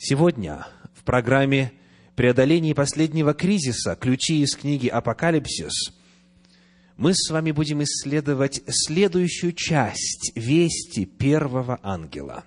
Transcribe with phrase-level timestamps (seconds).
[0.00, 0.64] Сегодня
[0.94, 1.72] в программе
[2.14, 3.96] «Преодоление последнего кризиса.
[3.96, 5.92] Ключи из книги «Апокалипсис»
[6.96, 12.44] мы с вами будем исследовать следующую часть вести первого ангела.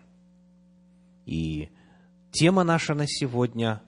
[1.26, 1.70] И
[2.32, 3.82] тема наша на сегодня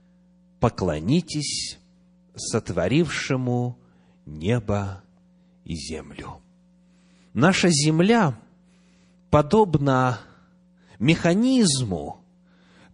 [0.58, 1.78] –«Поклонитесь
[2.34, 3.78] сотворившему
[4.26, 5.04] небо
[5.64, 6.40] и землю».
[7.32, 8.36] Наша земля
[9.30, 10.18] подобна
[10.98, 12.23] механизму,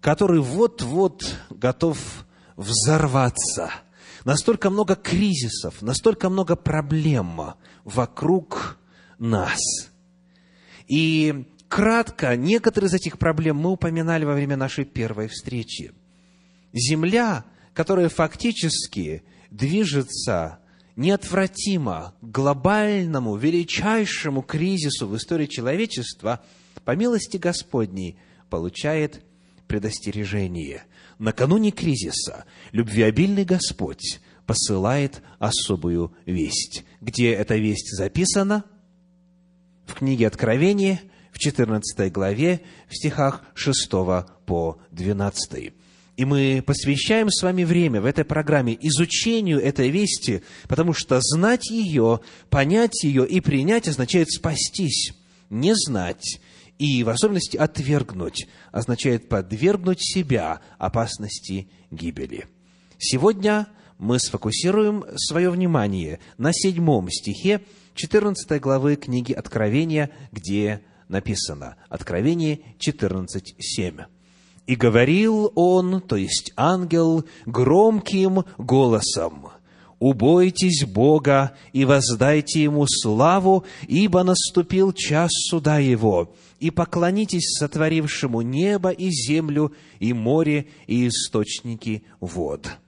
[0.00, 1.98] который вот-вот готов
[2.56, 3.70] взорваться.
[4.24, 7.54] Настолько много кризисов, настолько много проблем
[7.84, 8.78] вокруг
[9.18, 9.60] нас.
[10.88, 15.92] И кратко, некоторые из этих проблем мы упоминали во время нашей первой встречи.
[16.72, 20.58] Земля, которая фактически движется
[20.96, 26.44] неотвратимо к глобальному, величайшему кризису в истории человечества,
[26.84, 28.18] по милости Господней,
[28.50, 29.22] получает
[29.70, 30.82] предостережение.
[31.20, 36.84] Накануне кризиса любвеобильный Господь посылает особую весть.
[37.00, 38.64] Где эта весть записана?
[39.86, 43.88] В книге Откровения, в 14 главе, в стихах 6
[44.44, 45.72] по 12.
[46.16, 51.70] И мы посвящаем с вами время в этой программе изучению этой вести, потому что знать
[51.70, 52.18] ее,
[52.48, 55.12] понять ее и принять означает спастись.
[55.48, 56.40] Не знать
[56.80, 62.46] и в особенности отвергнуть означает подвергнуть себя опасности гибели.
[62.96, 63.66] Сегодня
[63.98, 67.60] мы сфокусируем свое внимание на седьмом стихе
[67.96, 74.06] 14 главы книги Откровения, где написано Откровение 14.7.
[74.66, 79.50] «И говорил он, то есть ангел, громким голосом,
[79.98, 88.90] «Убойтесь Бога и воздайте Ему славу, ибо наступил час суда Его, и поклонитесь сотворившему небо
[88.90, 92.78] и землю, и море, и источники вод».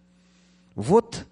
[0.75, 1.27] Вот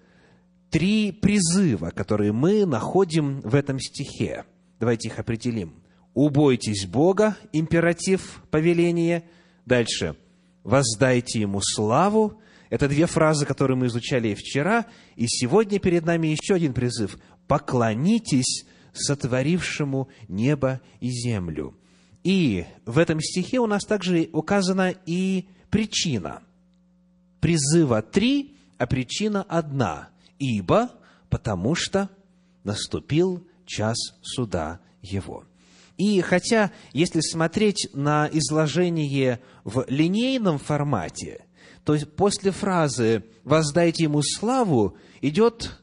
[0.69, 4.45] три призыва, которые мы находим в этом стихе.
[4.79, 5.75] Давайте их определим.
[6.13, 9.23] «Убойтесь Бога»– императив, повеление.
[9.65, 10.17] Дальше
[10.63, 14.85] «Воздайте Ему славу» Это две фразы, которые мы изучали и вчера,
[15.17, 17.19] и сегодня перед нами еще один призыв.
[17.45, 21.75] «Поклонитесь сотворившему небо и землю».
[22.23, 26.43] И в этом стихе у нас также указана и причина.
[27.39, 30.09] Призыва три, а причина одна.
[30.37, 30.91] Ибо,
[31.29, 32.09] потому что
[32.63, 35.45] наступил час суда его.
[35.97, 41.45] И хотя, если смотреть на изложение в линейном формате–
[41.83, 45.79] то есть после фразы «воздайте ему славу» идет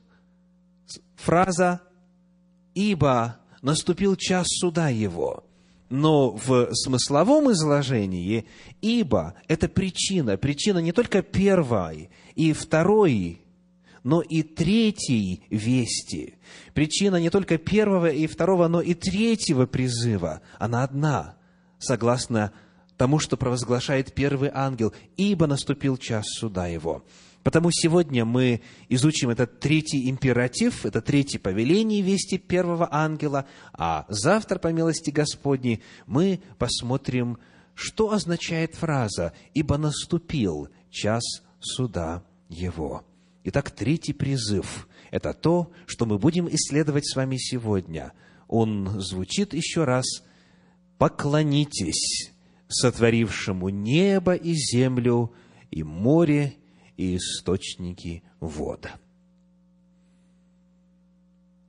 [1.16, 1.81] фраза
[2.75, 5.44] «ибо наступил час суда его».
[5.88, 8.47] Но в смысловом изложении
[8.82, 13.41] «ибо»– это причина, причина не только первой и второй,
[14.03, 16.34] но и третьей вести.
[16.75, 20.43] Причина не только первого и второго, но и третьего призыва.
[20.59, 21.37] Она одна,
[21.78, 22.53] согласно
[22.99, 27.05] тому, что провозглашает первый ангел, ибо наступил час суда его.
[27.43, 34.59] Потому сегодня мы изучим этот третий императив, это третье повеление вести первого ангела, а завтра,
[34.59, 37.38] по милости Господней, мы посмотрим,
[37.75, 41.22] что означает фраза «ибо наступил час
[41.60, 43.04] суда его».
[43.44, 48.12] Итак, третий призыв– это то, что мы будем исследовать с вами сегодня.
[48.49, 50.05] Он звучит еще раз
[50.99, 52.32] «поклонитесь
[52.69, 55.32] сотворившему небо и землю,
[55.70, 56.56] и море,
[56.98, 58.97] и источники вода.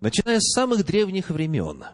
[0.02, 1.86] Начиная с самых древних времен,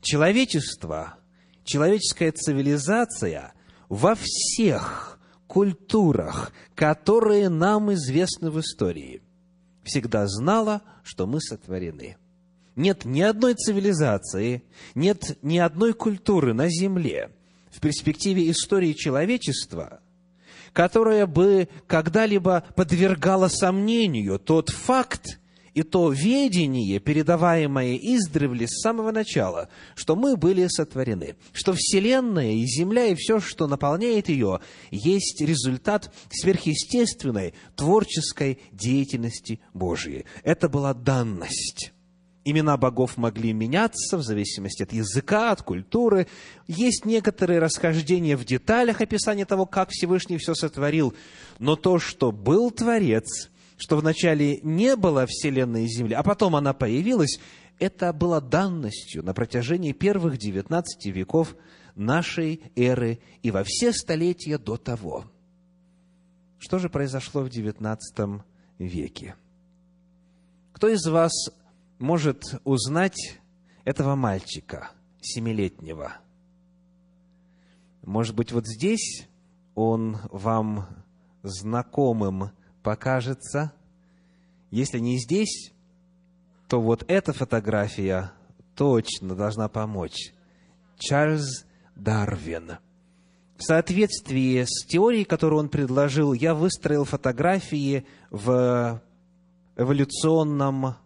[0.00, 1.18] человечество,
[1.62, 3.52] человеческая цивилизация
[3.88, 9.22] во всех культурах, которые нам известны в истории,
[9.84, 12.16] всегда знала, что мы сотворены.
[12.74, 14.64] Нет ни одной цивилизации,
[14.96, 17.30] нет ни одной культуры на Земле–
[17.74, 20.00] в перспективе истории человечества,
[20.74, 25.38] которая бы когда-либо подвергала сомнению тот факт
[25.72, 32.66] и то ведение, передаваемое издревле с самого начала, что мы были сотворены, что Вселенная и
[32.66, 34.60] Земля и все, что наполняет ее,
[34.90, 40.26] есть результат сверхъестественной творческой деятельности Божьей.
[40.44, 41.93] Это была данность
[42.44, 46.26] имена богов могли меняться в зависимости от языка, от культуры.
[46.66, 51.14] Есть некоторые расхождения в деталях описания того, как Всевышний все сотворил.
[51.58, 56.74] Но то, что был Творец, что вначале не было Вселенной и Земли, а потом она
[56.74, 57.40] появилась,
[57.78, 61.56] это было данностью на протяжении первых 19 веков
[61.94, 65.24] нашей эры и во все столетия до того.
[66.58, 68.42] что же произошло в XIX
[68.78, 69.34] веке?
[70.72, 71.32] Кто из вас
[71.98, 73.40] может узнать
[73.84, 76.16] этого мальчика, семилетнего?
[78.02, 79.28] Может быть, вот здесь
[79.74, 80.86] он вам
[81.42, 82.50] знакомым
[82.82, 83.72] покажется.
[84.70, 85.72] Если не здесь,
[86.68, 88.32] то вот эта фотография
[88.74, 90.32] точно должна помочь.
[90.98, 91.64] Чарльз
[91.94, 92.78] Дарвин.
[93.56, 99.00] В соответствии с теорией, которую он предложил, я выстроил фотографии в
[99.76, 100.96] эволюционном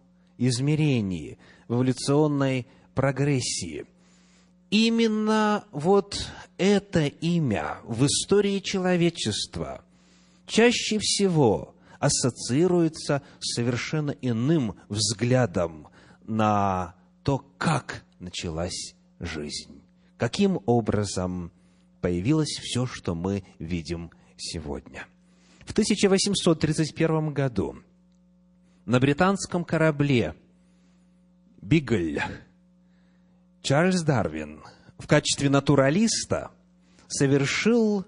[0.47, 1.37] измерении,
[1.67, 3.85] в эволюционной прогрессии.
[4.71, 6.27] Именно вот
[6.57, 9.83] это имя в истории человечества
[10.45, 15.87] чаще всего ассоциируется с совершенно иным взглядом
[16.25, 19.81] на то, как началась жизнь,
[20.17, 21.51] каким образом
[22.01, 25.05] появилось все, что мы видим сегодня.
[25.65, 27.75] В 1831 году
[28.89, 30.33] на британском корабле
[31.61, 32.19] «Бигль»
[33.61, 34.63] Чарльз Дарвин
[34.97, 36.49] в качестве натуралиста
[37.07, 38.03] совершил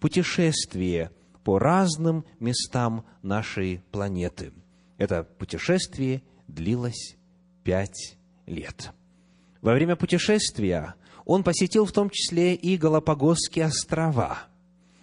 [0.00, 1.10] путешествие
[1.44, 4.54] по разным местам нашей планеты.
[4.96, 7.18] Это путешествие длилось
[7.62, 8.90] пять лет.
[9.60, 10.94] Во время путешествия
[11.26, 14.38] он посетил в том числе и Галапагосские острова,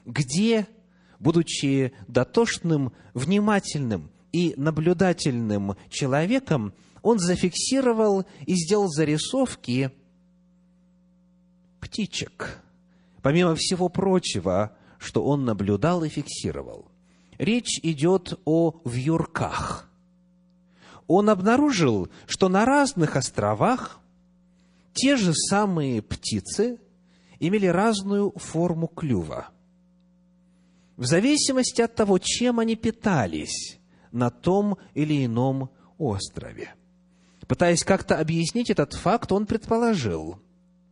[0.07, 0.65] где,
[1.19, 9.91] будучи дотошным, внимательным и наблюдательным человеком, он зафиксировал и сделал зарисовки
[11.79, 12.61] птичек.
[13.21, 16.85] Помимо всего прочего, что он наблюдал и фиксировал.
[17.37, 19.89] Речь идет о вьюрках.
[21.07, 23.99] Он обнаружил, что на разных островах
[24.93, 26.79] те же самые птицы
[27.39, 29.49] имели разную форму клюва.
[30.97, 33.78] В зависимости от того, чем они питались
[34.11, 36.73] на том или ином острове.
[37.47, 40.39] Пытаясь как-то объяснить этот факт, он предположил,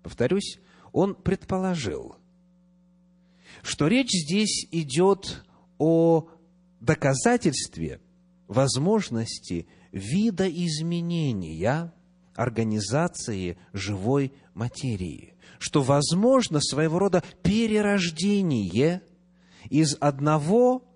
[0.03, 0.59] повторюсь,
[0.91, 2.15] он предположил,
[3.61, 5.43] что речь здесь идет
[5.77, 6.27] о
[6.79, 8.01] доказательстве
[8.47, 11.93] возможности видоизменения
[12.35, 19.01] организации живой материи, что возможно своего рода перерождение
[19.69, 20.86] из одного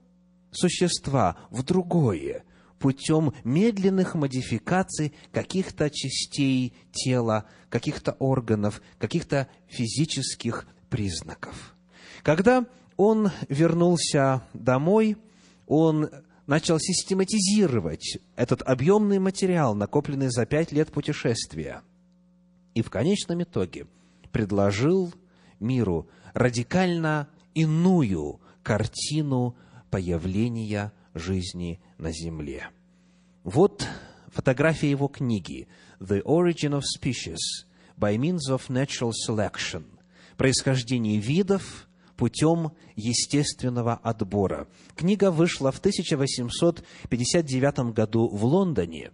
[0.52, 2.44] существа в другое
[2.80, 11.76] путем медленных модификаций каких-то частей тела, каких-то органов, каких-то физических признаков.
[12.24, 12.66] Когда
[12.98, 15.18] он вернулся домой,
[15.68, 16.10] он
[16.48, 21.82] начал систематизировать этот объемный материал, накопленный за пять лет путешествия.
[22.74, 23.88] И в конечном итоге
[24.32, 25.14] предложил
[25.60, 29.56] миру радикально иную картину
[29.92, 32.70] появления жизни на Земле.
[33.44, 33.88] Вот
[34.30, 35.68] фотография его книги
[36.00, 37.38] «The Origin of Species
[37.98, 39.84] by Means of Natural Selection»
[40.38, 44.68] «Происхождение видов путем естественного отбора».
[44.96, 49.12] Книга вышла в 1859 году в Лондоне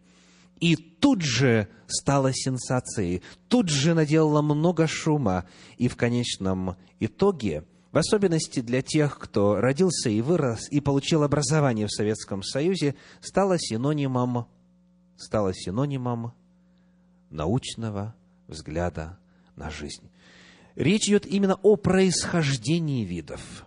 [0.59, 5.45] и тут же стала сенсацией, тут же наделала много шума,
[5.77, 7.63] и в конечном итоге–
[7.98, 13.58] в особенности для тех, кто родился и вырос и получил образование в Советском Союзе, стало
[13.58, 14.46] синонимом,
[15.16, 16.36] стало синонимом
[17.32, 18.13] научного
[18.48, 19.18] взгляда
[19.56, 20.12] на жизнь.
[20.75, 23.66] Речь идет именно о происхождении видов.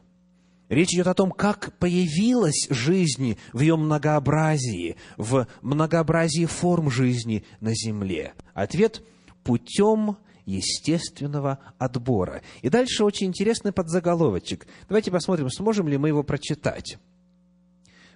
[0.69, 7.75] Речь идет о том, как появилась жизнь в ее многообразии, в многообразии форм жизни на
[7.75, 8.35] Земле.
[8.55, 9.03] Ответ–
[9.43, 12.43] путем естественного отбора.
[12.63, 14.67] И дальше очень интересный подзаголовочек.
[14.89, 16.99] Давайте посмотрим, сможем ли мы его прочитать.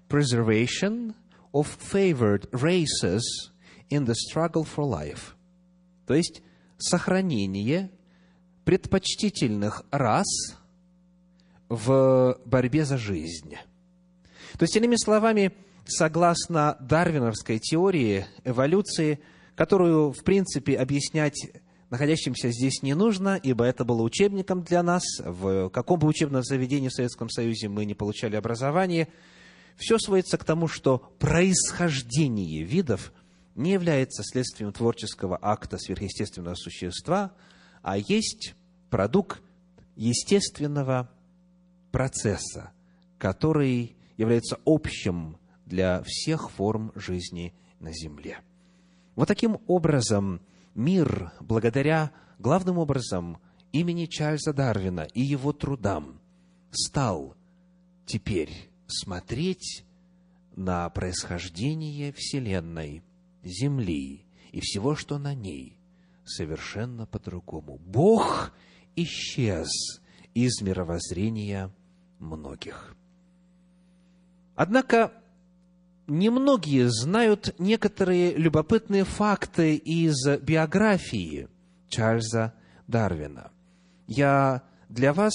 [0.09, 1.14] Preservation
[1.52, 3.23] of favored races
[3.90, 5.35] in the struggle for life.
[6.07, 6.43] То есть,
[6.78, 7.90] сохранение
[8.64, 10.26] предпочтительных рас
[11.69, 13.54] в борьбе за жизнь.
[14.59, 15.52] То есть, иными словами,
[15.87, 19.21] согласно дарвиновской теории эволюции,
[19.54, 21.50] которую, в принципе, объяснять
[21.94, 25.04] находящимся здесь не нужно, ибо это было учебником для нас.
[25.20, 29.06] В каком бы учебном заведении в Советском Союзе мы не получали образование,
[29.76, 33.12] все сводится к тому, что происхождение видов
[33.54, 37.30] не является следствием творческого акта сверхъестественного существа,
[37.82, 38.56] а есть
[38.90, 39.40] продукт
[39.94, 41.08] естественного
[41.92, 42.72] процесса,
[43.18, 48.40] который является общим для всех форм жизни на Земле.
[49.14, 50.40] Вот таким образом
[50.75, 53.38] мир, благодаря главным образом
[53.73, 56.21] имени Чарльза Дарвина и его трудам,
[56.71, 57.37] стал
[58.07, 59.85] теперь смотреть
[60.57, 63.02] на происхождение Вселенной,
[63.43, 65.76] Земли и всего, что на ней,
[66.25, 67.78] совершенно по-другому.
[67.78, 68.52] Бог
[68.97, 69.69] исчез
[70.35, 71.71] из мировоззрения
[72.19, 72.97] многих.
[74.54, 75.12] Однако,
[76.06, 81.49] немногие знают некоторые любопытные факты из биографии
[81.88, 82.54] Чарльза
[82.87, 83.50] Дарвина.
[84.06, 85.34] Я для вас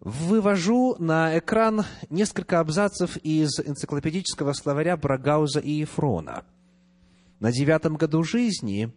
[0.00, 6.44] вывожу на экран несколько абзацев из энциклопедического словаря Брагауза и Ефрона.
[7.38, 8.92] На девятом году жизни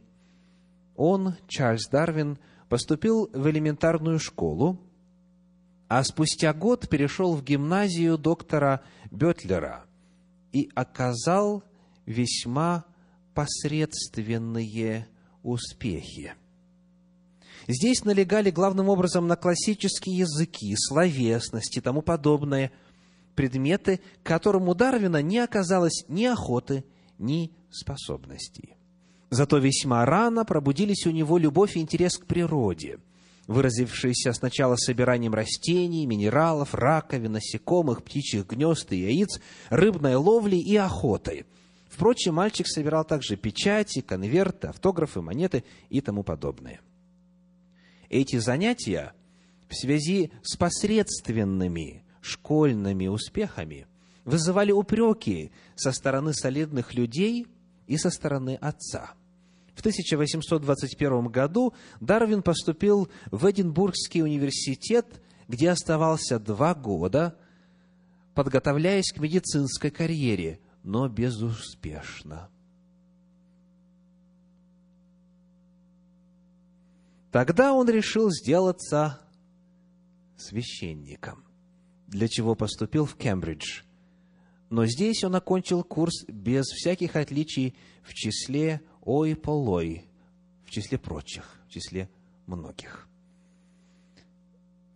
[0.96, 4.80] он, Чарльз Дарвин, поступил в элементарную школу,
[5.88, 9.85] а спустя год перешел в гимназию доктора Бетлера
[10.56, 11.66] и оказал
[12.06, 12.86] весьма
[13.34, 15.06] посредственные
[15.44, 16.34] успехи.
[17.68, 22.72] Здесь налегали главным образом на классические языки, словесности и тому подобное
[23.36, 26.86] предметы, которым у Дарвина не оказалось ни охоты,
[27.18, 28.78] ни способностей.
[29.30, 33.00] Зато весьма рано пробудились у него любовь и интерес к природе,
[33.48, 41.46] выразившиеся сначала собиранием растений, минералов, раковин, насекомых, птичьих гнезд и яиц, рыбной ловлей и охотой.
[41.90, 46.82] Впрочем, мальчик собирал также печати, конверты, автографы, монеты и тому подобное–
[48.10, 49.14] эти занятия
[49.70, 53.88] в связи с посредственными школьными успехами
[54.24, 57.48] вызывали упреки со стороны солидных людей
[57.88, 59.14] и со стороны отца.
[59.76, 67.38] В 1821 году Дарвин поступил в Эдинбургский университет, где оставался два года,
[68.34, 72.50] подготовляясь к медицинской карьере, но безуспешно.
[77.32, 79.20] Тогда он решил сделаться
[80.38, 81.44] священником,
[82.08, 83.82] для чего поступил в Кембридж.
[84.70, 90.06] Но здесь он окончил курс без всяких отличий в числе ой полой,
[90.66, 92.10] в числе прочих, в числе
[92.48, 93.08] многих.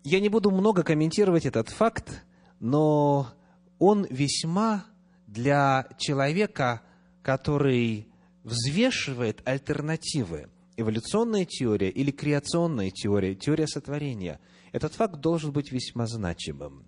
[0.03, 2.23] Я не буду много комментировать этот факт,
[2.59, 3.29] но
[3.77, 4.85] он весьма
[5.27, 6.81] для человека,
[7.21, 8.07] который
[8.43, 10.49] взвешивает альтернативы–
[10.79, 14.39] эволюционная теория или креационная теория, теория сотворения,
[14.71, 16.85] этот факт должен быть весьма значимым.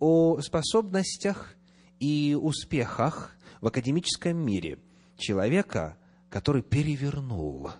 [0.00, 1.54] О способностях
[2.00, 4.78] и успехах в академическом мире
[5.16, 5.96] человека,
[6.30, 7.70] который перевернул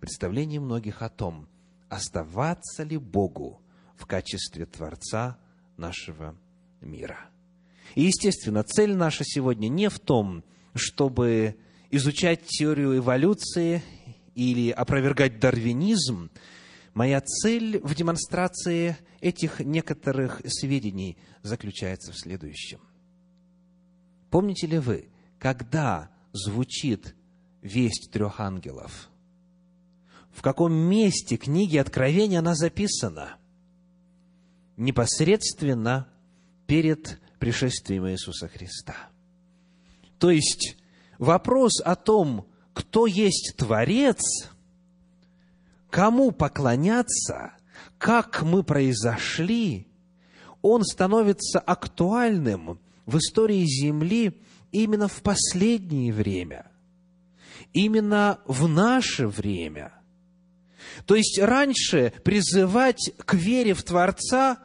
[0.00, 1.48] представление многих о том,
[1.88, 3.60] оставаться ли Богу
[3.96, 5.38] в качестве Творца
[5.76, 6.36] нашего
[6.80, 7.30] мира.
[7.94, 11.56] И, естественно, цель наша сегодня не в том, чтобы
[11.90, 13.82] изучать теорию эволюции
[14.34, 16.30] или опровергать дарвинизм,
[16.94, 22.80] моя цель в демонстрации этих некоторых сведений заключается в следующем.
[24.30, 27.14] Помните ли вы, когда звучит
[27.62, 29.08] весть трех ангелов?
[30.30, 33.36] В каком месте книги Откровения она записана?
[34.76, 36.08] Непосредственно
[36.66, 38.94] перед пришествием Иисуса Христа.
[40.18, 40.76] То есть
[41.18, 44.22] вопрос о том, кто есть Творец,
[45.90, 47.52] кому поклоняться,
[47.98, 49.88] как мы произошли,
[50.62, 56.67] он становится актуальным в истории Земли именно в последнее время,
[57.72, 59.92] именно в наше время.
[61.06, 64.58] То есть раньше призывать к вере в Творца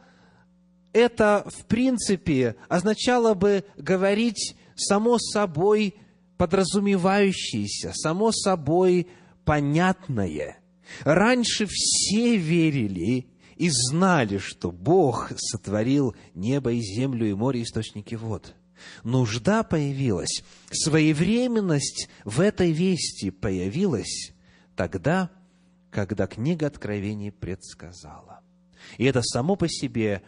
[0.92, 5.96] это, в принципе, означало бы говорить само собой
[6.36, 9.08] подразумевающееся, само собой
[9.44, 10.58] понятное.
[11.02, 18.14] Раньше все верили и знали, что Бог сотворил небо и землю, и море, и источники
[18.14, 18.54] вод.
[19.02, 24.32] Нужда появилась, своевременность в этой вести появилась
[24.76, 25.30] тогда,
[25.90, 28.40] когда книга Откровений предсказала.
[28.98, 30.22] И это само по себе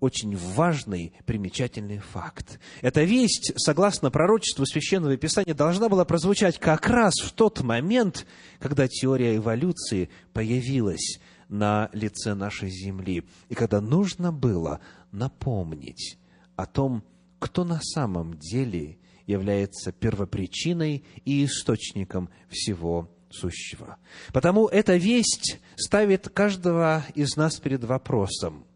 [0.00, 2.60] очень важный, примечательный факт.
[2.82, 8.26] Эта весть, согласно пророчеству Священного Писания, должна была прозвучать как раз в тот момент,
[8.58, 14.80] когда теория эволюции появилась на лице нашей Земли, и когда нужно было
[15.12, 16.18] напомнить
[16.56, 17.04] о том,
[17.44, 23.98] кто на самом деле является первопричиной и источником всего сущего.
[24.32, 28.66] Потому эта весть ставит каждого из нас перед вопросом–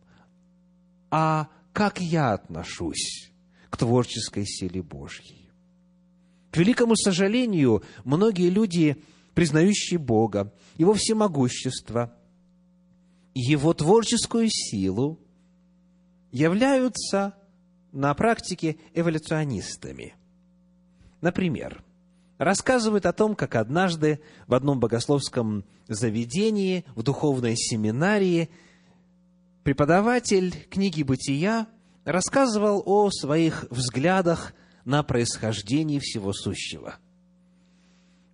[1.11, 3.31] а как я отношусь
[3.71, 5.51] к творческой силе Божьей.
[6.51, 9.03] К великому сожалению, многие люди,
[9.35, 12.15] признающие Бога, Его всемогущество,
[13.35, 15.21] Его творческую силу,
[16.33, 17.35] являются
[17.93, 20.15] на практике эволюционистами.
[21.21, 21.83] Например,
[22.39, 28.51] рассказывают о том, как однажды в одном богословском заведении, в духовной семинарии,
[29.65, 31.67] преподаватель книги «Бытия»
[32.05, 34.55] рассказывал о своих взглядах
[34.85, 36.97] на происхождение всего сущего.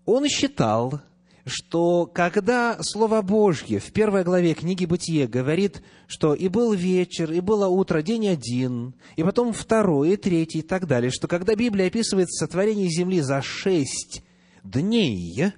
[0.04, 1.00] Он считал,
[1.44, 7.40] что когда Слово Божье в первой главе книги Бытие говорит, что и был вечер, и
[7.40, 11.88] было утро, день один, и потом второй, и третий, и так далее, что когда Библия
[11.88, 14.24] описывает сотворение земли за шесть
[14.62, 15.52] дней,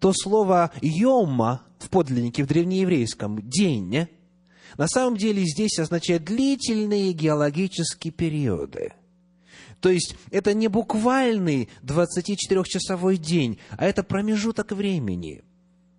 [0.00, 4.08] то слово «йома» в подлиннике в древнееврейском «день»
[4.76, 8.92] на самом деле здесь означает длительные геологические периоды–
[9.84, 15.44] то есть это не буквальный 24-часовой день, а это промежуток времени,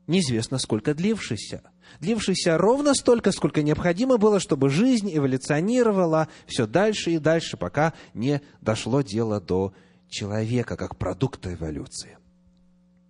[0.07, 1.61] неизвестно сколько длившийся,
[1.99, 8.41] длившийся ровно столько, сколько необходимо было, чтобы жизнь эволюционировала все дальше и дальше, пока не
[8.59, 9.71] дошло дело до
[10.09, 12.17] человека как продукта эволюции.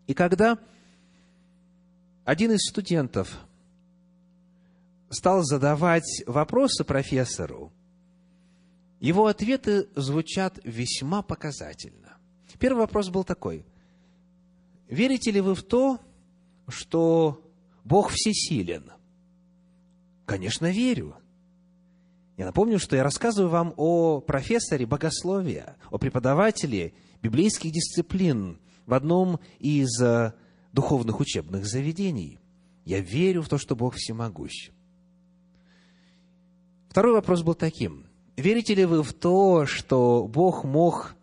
[0.08, 0.60] И когда
[2.26, 3.40] один из студентов
[5.10, 7.72] стал задавать вопросы профессору,
[9.00, 12.18] его ответы звучат весьма показательно.
[12.60, 13.66] Первый вопрос был такой.
[14.88, 16.00] Верите ли вы в то,
[16.68, 17.42] что
[17.84, 18.92] Бог всесилен?
[20.26, 21.16] Конечно, верю.
[22.38, 29.40] Я напомню, что я рассказываю вам о профессоре богословия, о преподавателе библейских дисциплин в одном
[29.60, 30.34] из э,
[30.74, 32.40] духовных учебных заведений.
[32.84, 34.70] Я верю в то, что Бог всемогущ.
[36.90, 38.05] Второй вопрос был таким.
[38.38, 41.16] Верите ли вы в то, что Бог мог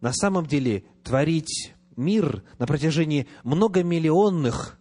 [0.00, 4.78] на самом деле творить мир на протяжении многомиллионных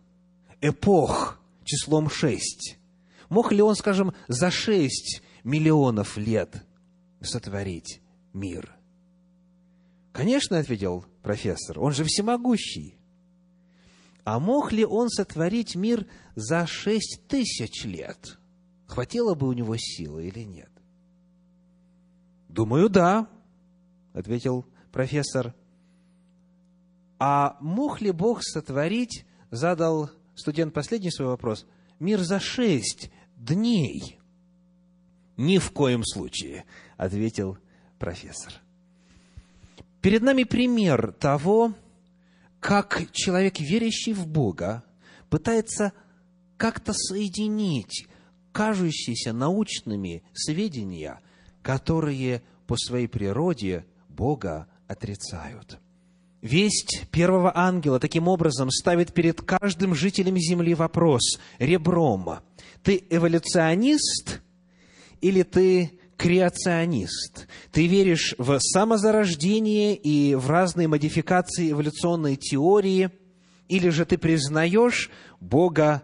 [0.62, 2.78] эпох числом шесть?
[3.30, 6.66] Мог ли Он, скажем, за шесть миллионов лет
[7.22, 8.02] сотворить
[8.34, 8.76] мир?
[10.12, 12.98] Конечно, ответил профессор, он же всемогущий.
[14.24, 18.40] А мог ли он сотворить мир за шесть тысяч лет?
[18.88, 20.72] Хватило бы у него силы или нет?
[22.56, 23.28] Думаю, да,
[24.14, 25.54] ответил профессор.
[27.20, 31.68] А мог ли Бог сотворить, задал студент последний свой вопрос,
[32.00, 34.20] мир за шесть дней?
[35.36, 36.64] Ни в коем случае,
[36.96, 37.58] ответил
[38.00, 38.54] профессор.
[40.00, 41.74] Перед нами пример того,
[42.62, 44.86] как человек, верящий в Бога,
[45.30, 45.92] пытается
[46.56, 48.08] как-то соединить
[48.54, 51.20] кажущиеся научными сведения
[51.66, 55.80] которые по своей природе Бога отрицают.
[56.44, 62.38] Весть первого ангела таким образом ставит перед каждым жителем Земли вопрос ребром.
[62.84, 64.42] Ты эволюционист
[65.22, 67.48] или ты креационист?
[67.72, 73.10] Ты веришь в самозарождение и в разные модификации эволюционной теории,
[73.70, 76.04] или же ты признаешь Бога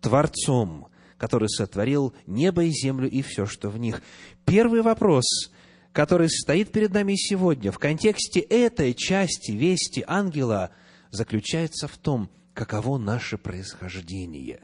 [0.00, 4.02] Творцом, который сотворил небо и землю и все, что в них.
[4.46, 5.50] Первый вопрос,
[5.92, 10.70] который стоит перед нами сегодня в контексте этой части вести ангела,
[11.10, 14.60] заключается в том, каково наше происхождение.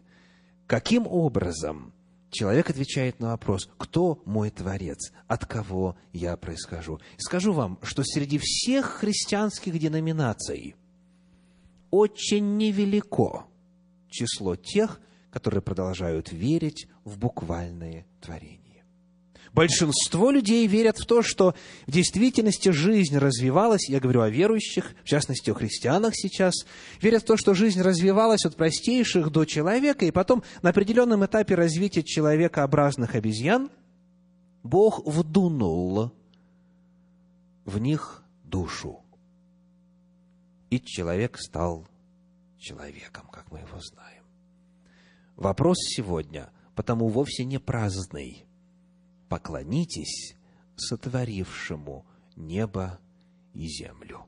[0.68, 1.92] Каким образом
[2.30, 7.00] человек отвечает на вопрос, кто мой Творец, от кого я происхожу.
[7.18, 10.76] Скажу вам, что среди всех христианских деноминаций
[11.90, 13.46] очень невелико
[14.08, 15.00] число тех,
[15.32, 18.61] которые продолжают верить в буквальное творение.
[19.52, 21.54] Большинство людей верят в то, что
[21.86, 26.54] в действительности жизнь развивалась, я говорю о верующих, в частности о христианах сейчас,
[27.02, 31.54] верят в то, что жизнь развивалась от простейших до человека, и потом на определенном этапе
[31.54, 33.70] развития человекообразных обезьян
[34.62, 36.12] Бог вдунул
[37.66, 39.00] в них душу.
[40.70, 41.86] И человек стал
[42.58, 44.22] человеком, как мы его знаем.
[45.36, 48.44] Вопрос сегодня потому вовсе не праздный.
[49.32, 50.36] Поклонитесь
[50.76, 52.04] сотворившему
[52.36, 53.00] небо
[53.54, 54.26] и землю.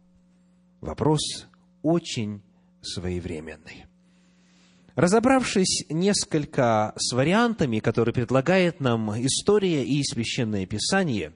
[0.80, 1.46] Вопрос
[1.82, 2.40] очень
[2.80, 3.84] своевременный.
[4.94, 11.34] Разобравшись несколько с вариантами, которые предлагает нам история и священное писание,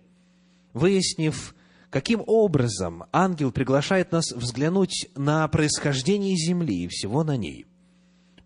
[0.72, 1.54] выяснив,
[1.90, 7.66] каким образом ангел приглашает нас взглянуть на происхождение Земли и всего на ней,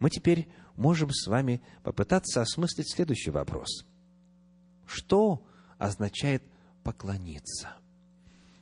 [0.00, 3.84] мы теперь можем с вами попытаться осмыслить следующий вопрос.
[4.92, 5.42] Что
[5.78, 6.42] означает
[6.84, 7.70] поклониться?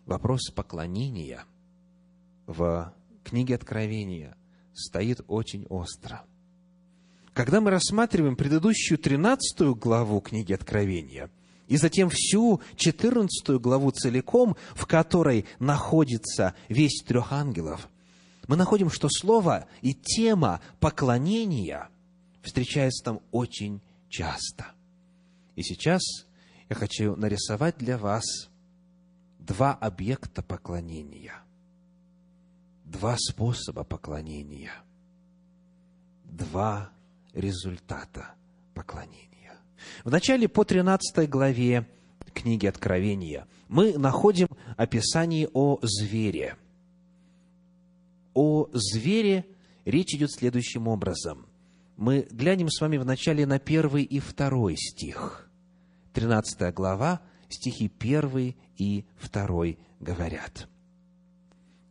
[0.07, 1.45] Вопрос поклонения
[2.47, 4.37] в книге Откровения
[4.73, 6.23] стоит очень остро.
[7.33, 11.31] Когда мы рассматриваем предыдущую тринадцатую главу книги Откровения
[11.67, 17.89] и затем всю 14 главу целиком, в которой находится весь трех ангелов,
[18.47, 21.89] мы находим, что слово и тема поклонения
[22.43, 24.75] встречается там очень часто.
[25.61, 26.01] И сейчас
[26.71, 28.49] я хочу нарисовать для вас
[29.39, 31.35] два объекта поклонения,
[32.87, 34.73] два способа поклонения,
[36.25, 36.91] два
[37.35, 38.33] результата
[38.73, 39.53] поклонения.
[40.03, 41.87] В начале по 13 главе
[42.33, 46.57] книги Откровения мы находим описание о звере.
[48.33, 49.45] О звере
[49.85, 51.45] речь идет следующим образом.
[51.99, 55.50] Мы глянем с вами вначале на первый и второй стих.
[56.13, 59.65] 13 глава, стихи 1 и 2
[60.01, 60.69] говорят.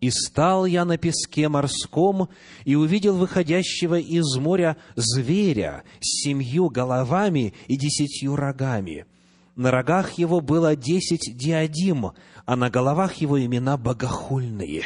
[0.01, 2.29] «И стал я на песке морском,
[2.63, 9.05] и увидел выходящего из моря зверя с семью головами и десятью рогами.
[9.55, 12.11] На рогах его было десять диадим,
[12.45, 14.83] а на головах его имена богохульные».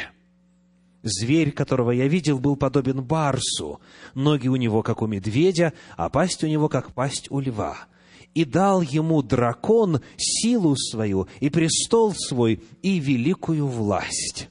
[1.02, 3.78] Зверь, которого я видел, был подобен барсу,
[4.14, 7.86] ноги у него, как у медведя, а пасть у него, как пасть у льва
[8.34, 14.48] и дал ему дракон силу свою, и престол свой, и великую власть.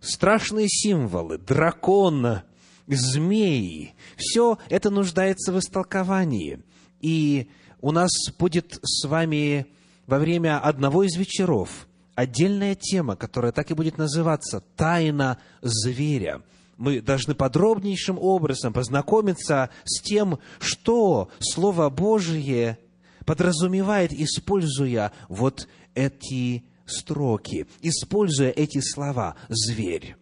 [0.00, 2.40] Страшные символы, дракон,
[2.86, 6.60] змеи, все это нуждается в истолковании.
[7.00, 7.48] И
[7.80, 9.66] у нас будет с вами
[10.06, 16.42] во время одного из вечеров отдельная тема, которая так и будет называться «Тайна зверя»
[16.82, 22.76] мы должны подробнейшим образом познакомиться с тем, что Слово Божие
[23.24, 30.16] подразумевает, используя вот эти строки, используя эти слова «зверь».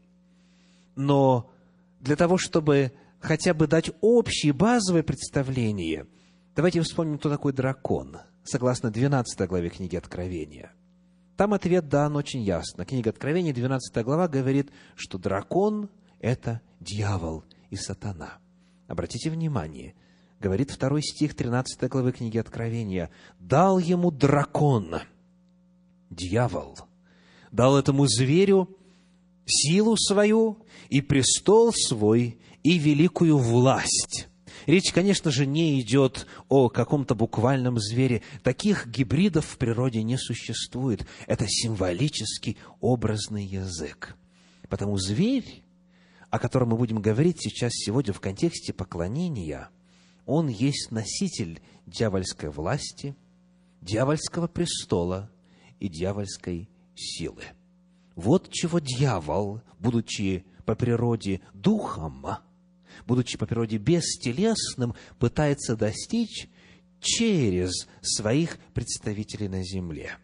[0.97, 1.51] Но
[2.01, 6.07] для того, чтобы хотя бы дать общее базовое представление,
[6.55, 10.73] давайте вспомним, кто такой дракон, согласно 12 главе книги Откровения.
[11.37, 12.85] Там ответ дан очень ясно.
[12.85, 15.89] Книга Откровения, 12 глава, говорит, что дракон–
[16.21, 18.39] это дьявол и сатана.
[18.89, 19.95] Обратите внимание–
[20.41, 25.01] говорит второй стих 13 главы книги Откровения, «Дал ему дракон,
[26.09, 26.79] дьявол,
[27.53, 28.77] дал этому зверю
[29.45, 34.27] силу свою и престол свой и великую власть».
[34.67, 38.23] Речь, конечно же, не идет о каком-то буквальном звере.
[38.43, 41.07] Таких гибридов в природе не существует.
[41.27, 44.17] Это символический образный язык.
[44.69, 45.63] Потому зверь,
[46.29, 49.71] о котором мы будем говорить сейчас сегодня в контексте поклонения–
[50.27, 53.17] он есть носитель дьявольской власти,
[53.81, 55.31] дьявольского престола
[55.79, 57.43] и дьявольской силы.
[58.15, 62.27] Вот чего дьявол, будучи по природе духом,
[63.07, 66.49] будучи по природе бестелесным, пытается достичь
[67.01, 70.19] через своих представителей на земле.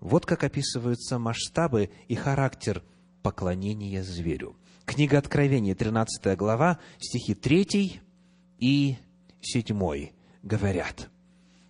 [0.00, 2.82] Вот как описываются масштабы и характер
[3.22, 4.56] поклонения зверю.
[4.84, 8.00] Книга Откровения, 13 глава, стихи 3
[8.60, 8.96] и
[9.40, 11.08] седьмой говорят,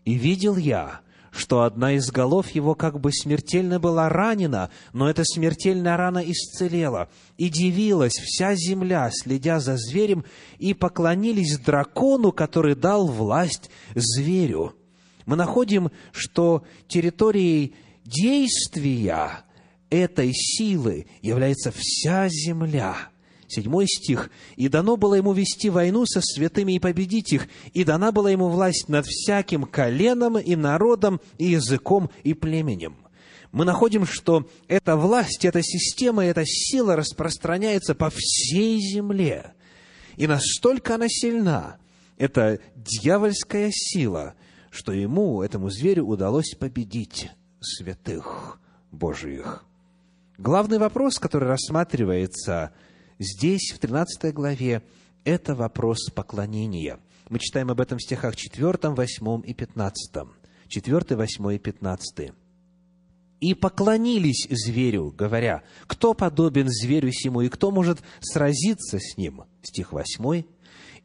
[0.04, 1.00] «И видел я,
[1.30, 7.08] что одна из голов его как бы смертельно была ранена, но эта смертельная рана исцелела.
[7.38, 10.24] И дивилась вся земля, следя за зверем,
[10.58, 14.74] и поклонились дракону, который дал власть зверю».
[15.26, 19.44] Мы находим, что территорией действия
[19.88, 22.96] этой силы является вся земля–
[23.50, 24.30] Седьмой стих.
[24.56, 28.48] «И дано было ему вести войну со святыми и победить их, и дана была ему
[28.48, 32.96] власть над всяким коленом и народом, и языком, и племенем».
[33.52, 39.54] Мы находим, что эта власть, эта система, эта сила распространяется по всей земле.
[40.16, 41.78] И настолько она сильна,
[42.16, 44.34] это дьявольская сила,
[44.70, 48.60] что ему, этому зверю, удалось победить святых
[48.92, 49.64] Божиих.
[50.38, 52.72] Главный вопрос, который рассматривается
[53.20, 54.82] Здесь, в 13 главе,
[55.24, 56.98] это вопрос поклонения.
[57.28, 60.26] Мы читаем об этом в стихах 4, 8 и 15.
[60.68, 62.32] 4, 8 и 15.
[63.40, 69.92] «И поклонились зверю, говоря, кто подобен зверю сему, и кто может сразиться с ним?» Стих
[69.92, 70.44] 8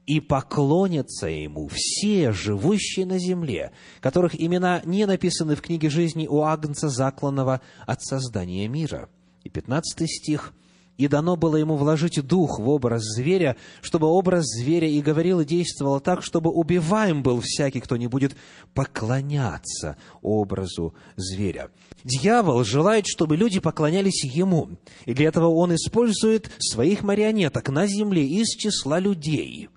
[0.06, 6.43] и поклонятся ему все живущие на земле, которых имена не написаны в книге жизни у
[6.43, 9.10] Агнца, закланного от создания мира.
[9.43, 10.54] И пятнадцатый стих–
[10.97, 15.45] и дано было ему вложить дух в образ зверя, чтобы образ зверя и говорил, и
[15.45, 18.36] действовал так, чтобы убиваем был всякий, кто не будет
[18.73, 21.69] поклоняться образу зверя.
[22.03, 24.69] Дьявол желает, чтобы люди поклонялись ему,
[25.05, 29.69] и для этого он использует своих марионеток на земле из числа людей,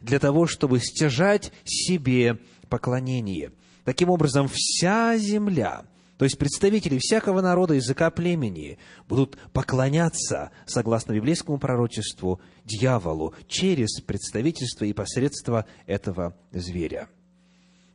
[0.00, 3.52] для того, чтобы стяжать себе поклонение.
[3.84, 5.84] Таким образом, вся земля,
[6.22, 14.84] то есть представители всякого народа, языка, племени, будут поклоняться, согласно библейскому пророчеству, дьяволу через представительство
[14.84, 17.08] и посредство этого зверя.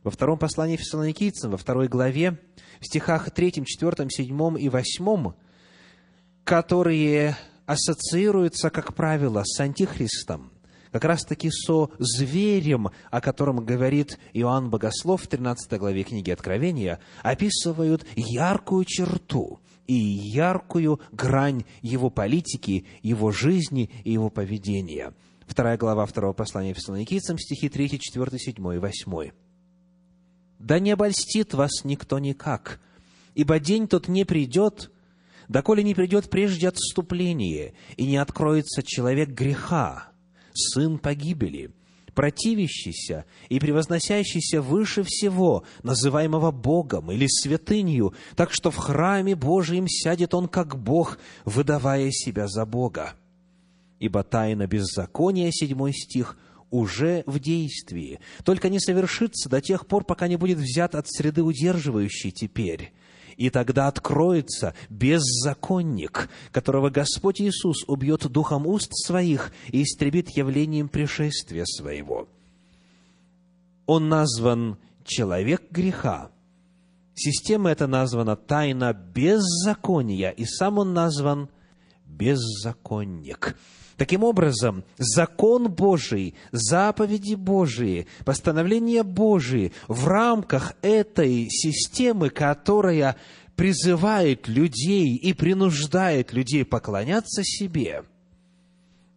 [0.04, 2.38] Во втором послании Фессалоникийцам, во второй главе,
[2.80, 5.32] в стихах 3, 4, 7 и 8,
[6.44, 10.52] которые ассоциируются, как правило, с Антихристом,
[10.92, 18.06] как раз-таки со зверем, о котором говорит Иоанн Богослов в 13 главе книги Откровения, описывают
[18.16, 25.14] яркую черту и яркую грань его политики, его жизни и его поведения.
[25.46, 29.30] Вторая глава второго послания Фессалоникийцам, стихи 3, 4, 7 и 8.
[30.58, 32.80] «Да не обольстит вас никто никак,
[33.34, 34.90] ибо день тот не придет,
[35.48, 40.10] доколе не придет прежде отступление, и не откроется человек греха,
[40.58, 41.70] сын погибели,
[42.14, 50.34] противящийся и превозносящийся выше всего, называемого Богом или святынью, так что в храме Божием сядет
[50.34, 53.14] он как Бог, выдавая себя за Бога.
[54.00, 56.36] Ибо тайна беззакония, седьмой стих,
[56.70, 61.42] уже в действии, только не совершится до тех пор, пока не будет взят от среды
[61.42, 62.92] удерживающей теперь,
[63.38, 71.64] и тогда откроется беззаконник, которого Господь Иисус убьет духом уст своих и истребит явлением пришествия
[71.64, 72.28] своего.
[73.86, 76.32] Он назван человек греха.
[77.14, 81.48] Система эта названа тайна беззакония, и сам он назван
[82.04, 83.56] беззаконник.
[83.98, 93.16] Таким образом, закон Божий, заповеди Божии, постановления Божии в рамках этой системы, которая
[93.56, 98.04] призывает людей и принуждает людей поклоняться себе,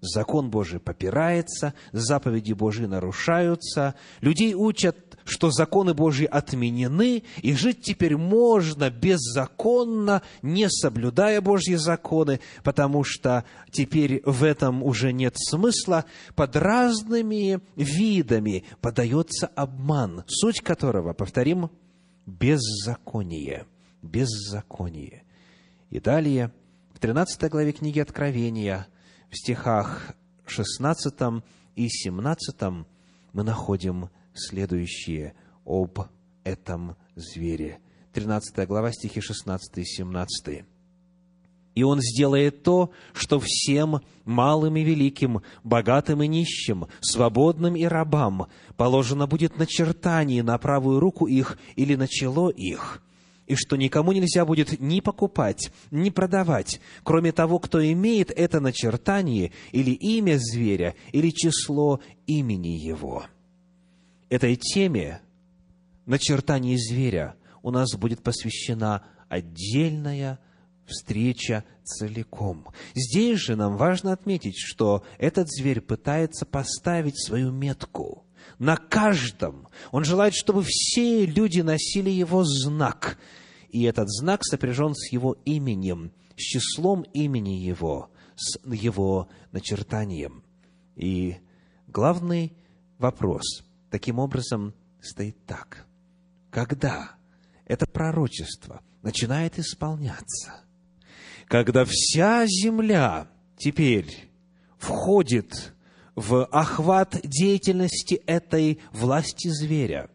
[0.02, 8.18] закон Божий попирается, заповеди Божии нарушаются, людей учат что законы Божьи отменены, и жить теперь
[8.18, 16.06] можно беззаконно, не соблюдая Божьи законы, потому что теперь в этом уже нет смысла.
[16.36, 21.70] Под разными видами подается обман, суть которого, повторим,
[22.26, 23.66] беззаконие.
[24.02, 25.24] Беззаконие.
[25.90, 26.52] И далее,
[26.94, 28.88] в 13 главе книги Откровения,
[29.30, 31.14] в стихах 16
[31.76, 32.62] и 17
[33.34, 35.34] мы находим следующее
[35.65, 36.00] об
[36.44, 37.80] этом звере.
[38.13, 40.65] 13 глава, стихи 16 и 17.
[41.74, 48.48] И он сделает то, что всем малым и великим, богатым и нищим, свободным и рабам
[48.76, 53.02] положено будет начертание на правую руку их или на чело их,
[53.48, 59.54] и что никому нельзя будет ни покупать, ни продавать, кроме того, кто имеет это начертание
[59.72, 63.24] или имя зверя, или число имени его»
[64.32, 65.22] этой теме
[66.06, 70.39] начертания зверя у нас будет посвящена отдельная
[70.86, 72.67] встреча целиком.
[72.96, 78.26] Здесь же нам важно отметить, что этот зверь пытается поставить свою метку
[78.58, 79.67] на каждом.
[79.91, 83.20] Он желает, чтобы все люди носили его знак.
[83.70, 90.44] И этот знак сопряжен с его именем, с числом имени его, с его начертанием.
[90.96, 91.38] И
[91.88, 92.54] главный
[92.98, 95.86] вопрос– таким образом стоит так.
[96.50, 97.12] Когда
[97.66, 100.62] это пророчество начинает исполняться,
[101.48, 103.28] когда вся земля
[103.58, 104.32] теперь
[104.78, 105.74] входит
[106.16, 110.10] в охват деятельности этой власти зверя,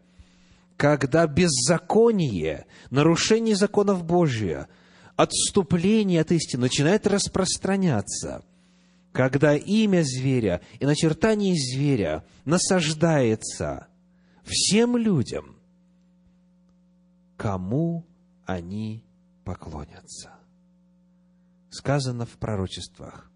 [0.75, 4.67] когда беззаконие, нарушение законов Божия,
[5.15, 8.43] отступление от истины начинает распространяться–
[9.17, 13.87] когда имя зверя и начертание зверя насаждается
[14.43, 15.57] всем людям,
[17.35, 18.05] кому
[18.45, 19.03] они
[19.43, 20.35] поклонятся.
[21.71, 23.31] Сказано в пророчествах,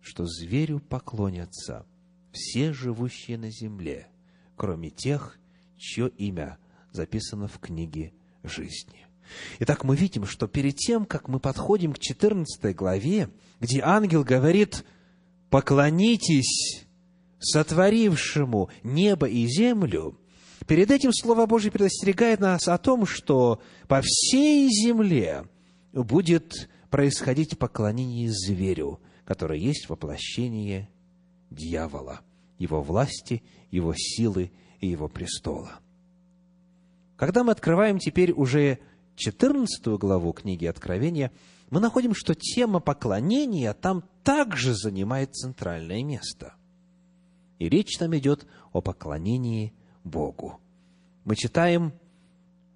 [0.00, 1.84] что зверю поклонятся
[2.32, 4.08] все живущие на земле,
[4.56, 5.38] кроме тех,
[5.76, 6.56] чье имя
[6.92, 9.06] записано в книге жизни.
[9.58, 13.28] Итак, мы видим, что перед тем, как мы подходим к 14 главе,
[13.60, 14.82] где ангел говорит–
[15.50, 16.86] поклонитесь
[17.38, 20.18] сотворившему небо и землю,
[20.66, 25.44] перед этим Слово Божье предостерегает нас о том, что по всей земле
[25.92, 30.88] будет происходить поклонение зверю, который есть воплощение
[31.50, 32.20] дьявола,
[32.58, 35.80] его власти, его силы и его престола.
[37.16, 38.78] Когда мы открываем теперь уже
[39.16, 41.30] 14 главу книги Откровения–
[41.70, 46.54] мы находим, что тема поклонения там также занимает центральное место.
[47.58, 49.72] И речь там идет о поклонении
[50.04, 50.60] Богу.
[51.24, 51.92] Мы читаем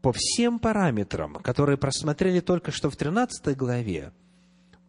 [0.03, 4.13] по всем параметрам, которые просмотрели только что в 13 главе,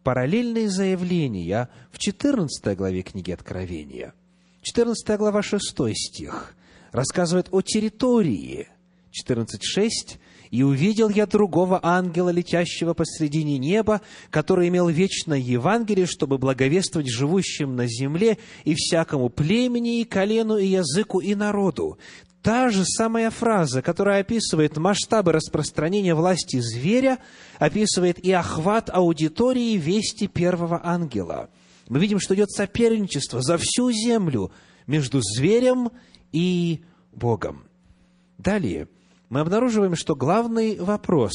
[0.02, 4.14] параллельные заявления в 14 главе книги Откровения.
[4.62, 5.62] 14 глава 6
[5.94, 6.54] стих
[6.92, 8.68] рассказывает о территории.
[9.12, 10.18] 14.6
[10.52, 17.74] «И увидел я другого ангела, летящего посредине неба, который имел вечное Евангелие, чтобы благовествовать живущим
[17.74, 21.96] на земле и всякому племени, и колену, и языку, и народу.
[22.42, 27.16] Та же самая фраза, которая описывает масштабы распространения власти зверя,
[27.58, 31.48] описывает и охват аудитории вести первого ангела.
[31.88, 34.52] Мы видим, что идет соперничество за всю землю
[34.86, 35.92] между зверем
[36.30, 37.64] и Богом.
[38.36, 38.88] Далее–
[39.32, 41.32] мы обнаруживаем, что главный вопрос,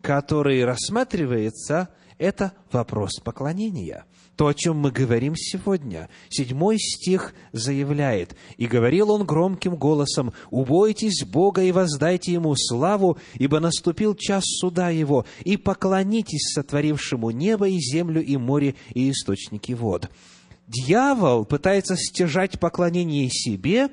[0.00, 4.04] который рассматривается, это вопрос поклонения.
[4.34, 6.08] То, о чем мы говорим сегодня.
[6.28, 13.60] Седьмой стих заявляет, «И говорил он громким голосом, «Убойтесь Бога и воздайте Ему славу, ибо
[13.60, 20.10] наступил час суда Его, и поклонитесь сотворившему небо и землю и море и источники вод».
[20.66, 23.90] Дьявол пытается стяжать поклонение себе,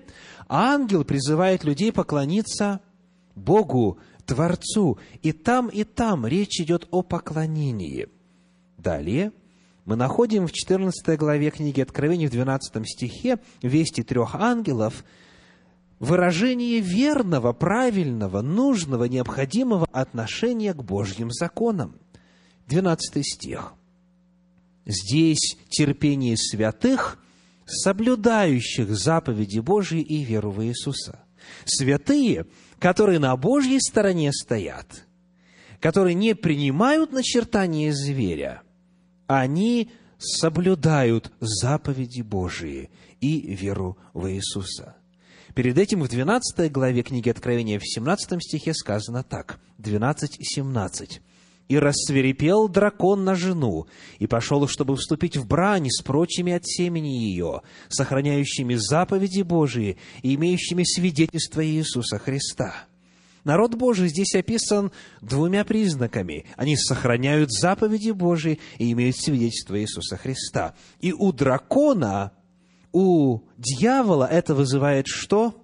[0.48, 2.82] а ангел призывает людей поклониться
[3.36, 4.98] Богу, Творцу.
[5.22, 8.08] И там, и там речь идет о поклонении.
[8.78, 9.32] Далее
[9.86, 15.04] мы находим в 14 главе книги Откровений, в 12 стихе, «Вести трех ангелов»,
[16.00, 21.96] выражение верного, правильного, нужного, необходимого отношения к Божьим законам.
[22.68, 23.74] 12 стих.
[24.86, 27.20] Здесь терпение святых,
[27.66, 31.24] соблюдающих заповеди Божьи и веру в Иисуса.
[31.66, 32.46] Святые
[32.84, 35.06] которые на Божьей стороне стоят,
[35.80, 38.62] которые не принимают начертания зверя,
[39.26, 42.90] они соблюдают заповеди Божии
[43.22, 44.98] и веру в Иисуса.
[45.56, 51.22] Перед этим в 12 главе книги Откровения в 17 стихе сказано так, 12-17.
[51.74, 53.88] «И рассверепел дракон на жену,
[54.20, 60.36] и пошел, чтобы вступить в брань с прочими от семени ее, сохраняющими заповеди Божии и
[60.36, 62.86] имеющими свидетельство Иисуса Христа».
[63.44, 66.46] Народ Божий здесь описан двумя признаками.
[66.58, 70.76] Они сохраняют заповеди Божии и имеют свидетельство Иисуса Христа.
[71.00, 72.34] И у дракона,
[72.92, 75.56] у дьявола это вызывает что?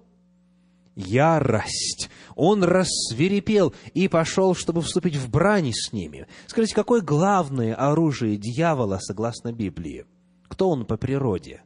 [0.96, 2.10] Ярость
[2.42, 6.26] он рассверепел и пошел, чтобы вступить в брань с ними.
[6.46, 10.06] Скажите, какое главное оружие дьявола, согласно Библии?
[10.48, 11.62] Кто он по природе?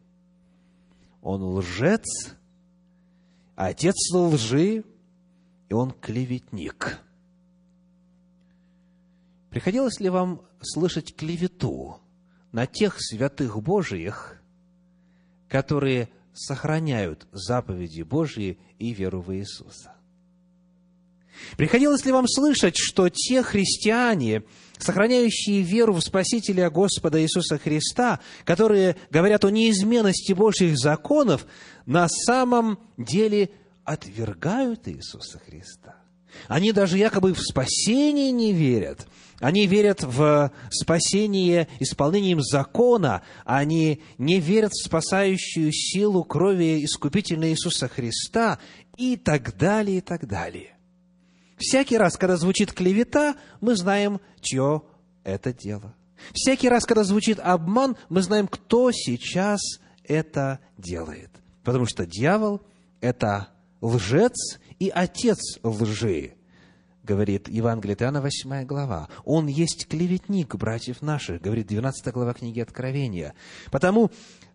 [1.22, 2.34] Он лжец,
[3.54, 4.82] отец лжи,
[5.68, 6.98] и он клеветник.
[9.50, 12.00] Приходилось ли вам слышать клевету
[12.50, 14.42] на тех святых Божиих,
[15.48, 19.93] которые сохраняют заповеди Божьи и веру в Иисуса?
[21.56, 24.42] Приходилось ли вам слышать, что те христиане,
[24.78, 31.46] сохраняющие веру в Спасителя Господа Иисуса Христа, которые говорят о неизменности Божьих законов,
[31.86, 33.50] на самом деле
[33.84, 35.96] отвергают Иисуса Христа?
[36.48, 39.06] Они даже якобы в спасение не верят.
[39.40, 43.22] Они верят в спасение исполнением закона.
[43.44, 48.58] Они не верят в спасающую силу крови искупительной Иисуса Христа
[48.96, 50.74] и так далее, и так далее.
[51.64, 54.82] Всякий раз, когда звучит клевета, мы знаем, чье
[55.24, 55.94] это дело.
[56.34, 59.60] Всякий раз, когда звучит обман, мы знаем, кто сейчас
[60.04, 61.30] это делает.
[61.62, 62.60] Потому что дьявол–
[63.00, 63.48] это
[63.80, 66.34] лжец и отец лжи,
[67.04, 69.08] говорит Евангелие Иоанна, 8 глава.
[69.24, 73.34] Он есть клеветник братьев наших, говорит 12 глава книги Откровения.
[73.70, 74.10] Потому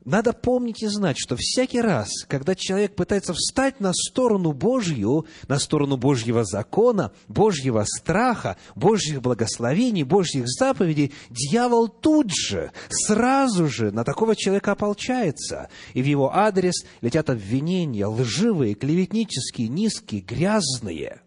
[0.06, 5.60] надо помнить и знать, что всякий раз, когда человек пытается встать на сторону Божью, на
[5.60, 14.04] сторону Божьего закона, Божьего страха, Божьих благословений, Божьих заповедей, дьявол тут же, сразу же на
[14.04, 21.21] такого человека ополчается, и в его адрес летят обвинения, лживые, клеветнические, низкие, грязные.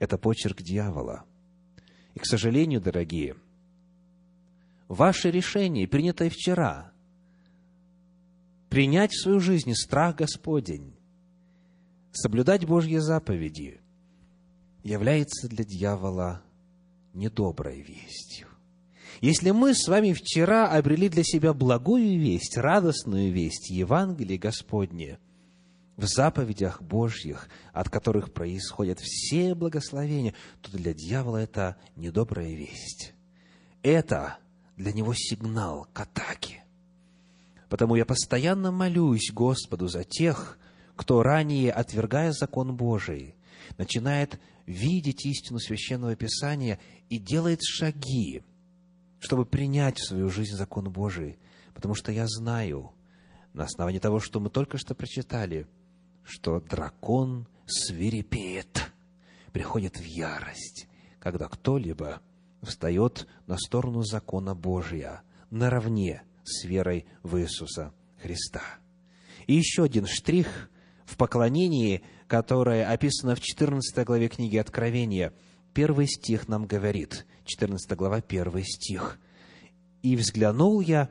[0.00, 1.24] Это почерк дьявола.
[2.14, 3.36] И, к сожалению, дорогие,
[4.88, 6.90] ваше решение, принятое вчера–
[8.70, 10.94] принять в свою жизнь страх Господень,
[12.12, 13.80] соблюдать Божьи заповеди,
[14.84, 16.42] является для дьявола
[17.12, 18.46] недоброй вестью.
[19.20, 25.18] Если мы с вами вчера обрели для себя благую весть, радостную весть, Евангелие Господне,
[26.00, 33.12] в заповедях Божьих, от которых происходят все благословения, то для дьявола это недобрая весть.
[33.82, 34.38] Это
[34.76, 36.64] для него сигнал к атаке.
[37.68, 40.58] Потому я постоянно молюсь Господу за тех,
[40.96, 43.34] кто ранее, отвергая закон Божий,
[43.76, 46.78] начинает видеть истину Священного Писания
[47.10, 48.42] и делает шаги,
[49.18, 51.38] чтобы принять в свою жизнь закон Божий.
[51.74, 52.92] Потому что я знаю,
[53.52, 55.66] на основании того, что мы только что прочитали,
[56.24, 58.92] что дракон свирепеет,
[59.52, 62.20] приходит в ярость, когда кто-либо
[62.62, 67.92] встает на сторону закона Божия наравне с верой в Иисуса
[68.22, 68.62] Христа.
[69.46, 70.70] И еще один штрих
[71.04, 75.32] в поклонении, которое описано в 14 главе книги Откровения.
[75.74, 79.18] Первый стих нам говорит, 14 глава, первый стих.
[80.02, 81.10] «И взглянул я,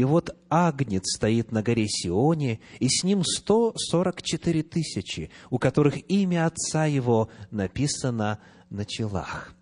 [0.00, 5.58] и вот Агнец стоит на горе Сионе, и с ним сто сорок четыре тысячи, у
[5.58, 8.38] которых имя Отца Его написано
[8.70, 9.54] на челах».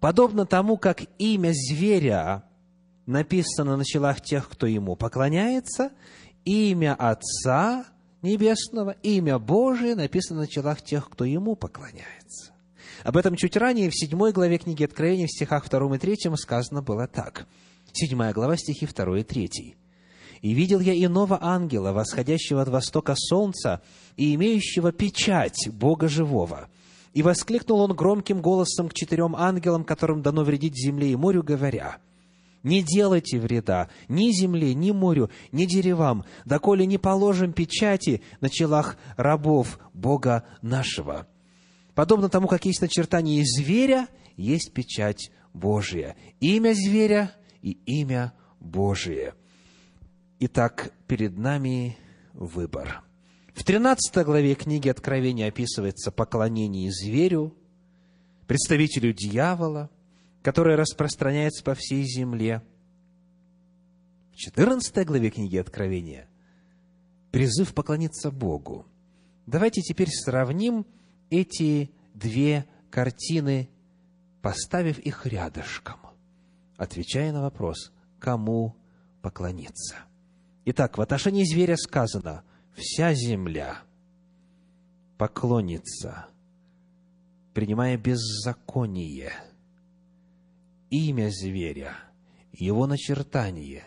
[0.00, 2.42] Подобно тому, как имя зверя
[3.06, 5.92] написано на челах тех, кто ему поклоняется,
[6.44, 7.84] имя Отца
[8.20, 12.52] Небесного, имя Божие написано на челах тех, кто ему поклоняется.
[13.04, 16.82] Об этом чуть ранее в седьмой главе книги Откровения, в стихах втором и третьем сказано
[16.82, 17.46] было так.
[17.92, 19.76] Седьмая глава, стихи второй и третий.
[20.40, 23.82] «И видел я иного ангела, восходящего от востока солнца
[24.16, 26.68] и имеющего печать Бога живого,
[27.12, 31.98] и воскликнул он громким голосом к четырем ангелам, которым дано вредить земле и морю, говоря,
[32.62, 38.96] «Не делайте вреда ни земле, ни морю, ни деревам, доколе не положим печати на челах
[39.16, 41.28] рабов Бога нашего».
[41.94, 46.16] Подобно тому, как есть начертание зверя, есть печать Божия.
[46.40, 47.32] Имя зверя
[47.62, 49.34] и имя Божие.
[50.40, 51.96] Итак, перед нами
[52.34, 53.02] выбор–
[53.54, 57.54] в 13 главе книги Откровения описывается поклонение зверю,
[58.46, 59.90] представителю дьявола,
[60.42, 62.62] которое распространяется по всей земле.
[64.32, 66.28] В 14 главе книги Откровения
[67.30, 68.86] призыв поклониться Богу.
[69.46, 70.86] Давайте теперь сравним
[71.30, 73.68] эти две картины,
[74.40, 75.98] поставив их рядышком,
[76.82, 78.76] отвечая на вопрос, кому
[79.20, 79.96] поклониться.
[80.64, 83.82] Итак, в отношении зверя сказано– вся земля
[85.18, 86.26] поклонится,
[87.54, 89.32] принимая беззаконие,
[90.90, 91.96] имя зверя,
[92.52, 93.84] его начертание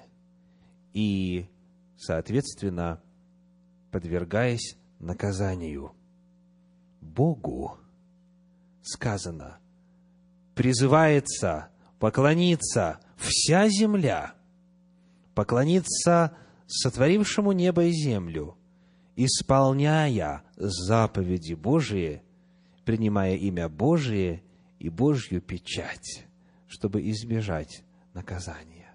[0.93, 1.47] и,
[1.97, 3.01] соответственно,
[3.91, 5.93] подвергаясь наказанию.
[7.01, 7.77] Богу
[8.81, 9.59] сказано,
[10.53, 11.69] призывается
[11.99, 14.33] поклониться вся земля,
[15.33, 16.35] поклониться
[16.67, 18.57] сотворившему небо и землю–
[19.15, 22.21] исполняя заповеди Божии,
[22.83, 24.43] принимая имя Божие
[24.79, 26.25] и Божью печать,
[26.67, 27.83] чтобы избежать
[28.13, 28.93] наказания.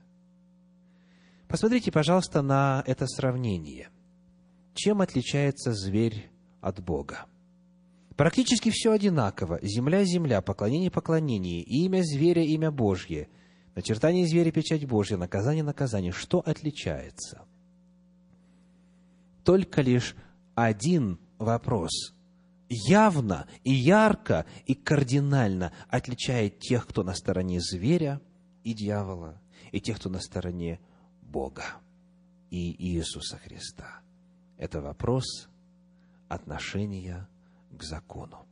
[1.49, 3.89] Посмотрите, пожалуйста, на это сравнение.
[4.75, 6.31] Чем отличается зверь
[6.61, 7.27] от Бога?
[8.21, 9.59] Практически все одинаково.
[9.63, 13.31] Земля– земля, поклонение– поклонение, имя зверя– имя Божье,
[13.75, 16.13] начертание зверя– печать Божья, наказание– наказание.
[16.13, 17.47] Что отличается?
[19.43, 20.15] только лишь
[20.55, 22.15] один вопрос
[22.69, 28.21] явно и ярко и кардинально отличает тех, кто на стороне зверя
[28.65, 29.41] и дьявола,
[29.73, 30.79] и тех, кто на стороне
[31.23, 31.65] Бога
[32.51, 34.03] и Иисуса Христа.
[34.59, 35.49] Это вопрос
[36.29, 37.27] отношения
[37.71, 38.47] к закону.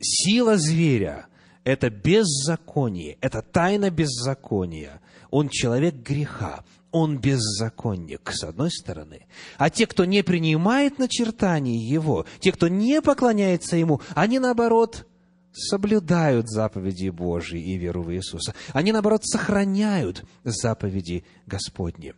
[0.00, 1.26] Сила зверя–
[1.64, 5.00] это беззаконие, это тайна беззакония.
[5.30, 9.26] Он человек греха, он беззаконник, с одной стороны.
[9.58, 15.06] А те, кто не принимает начертаний его, те, кто не поклоняется ему, они, наоборот,
[15.52, 18.54] соблюдают заповеди Божьи и веру в Иисуса.
[18.72, 22.14] Они, наоборот, сохраняют заповеди Господни.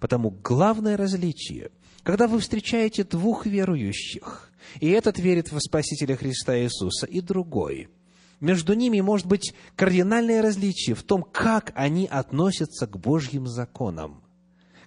[0.00, 1.70] Потому главное различие,
[2.02, 7.88] когда вы встречаете двух верующих, и этот верит в Спасителя Христа Иисуса, и другой–
[8.42, 14.24] между ними может быть кардинальное различие в том, как они относятся к Божьим законам,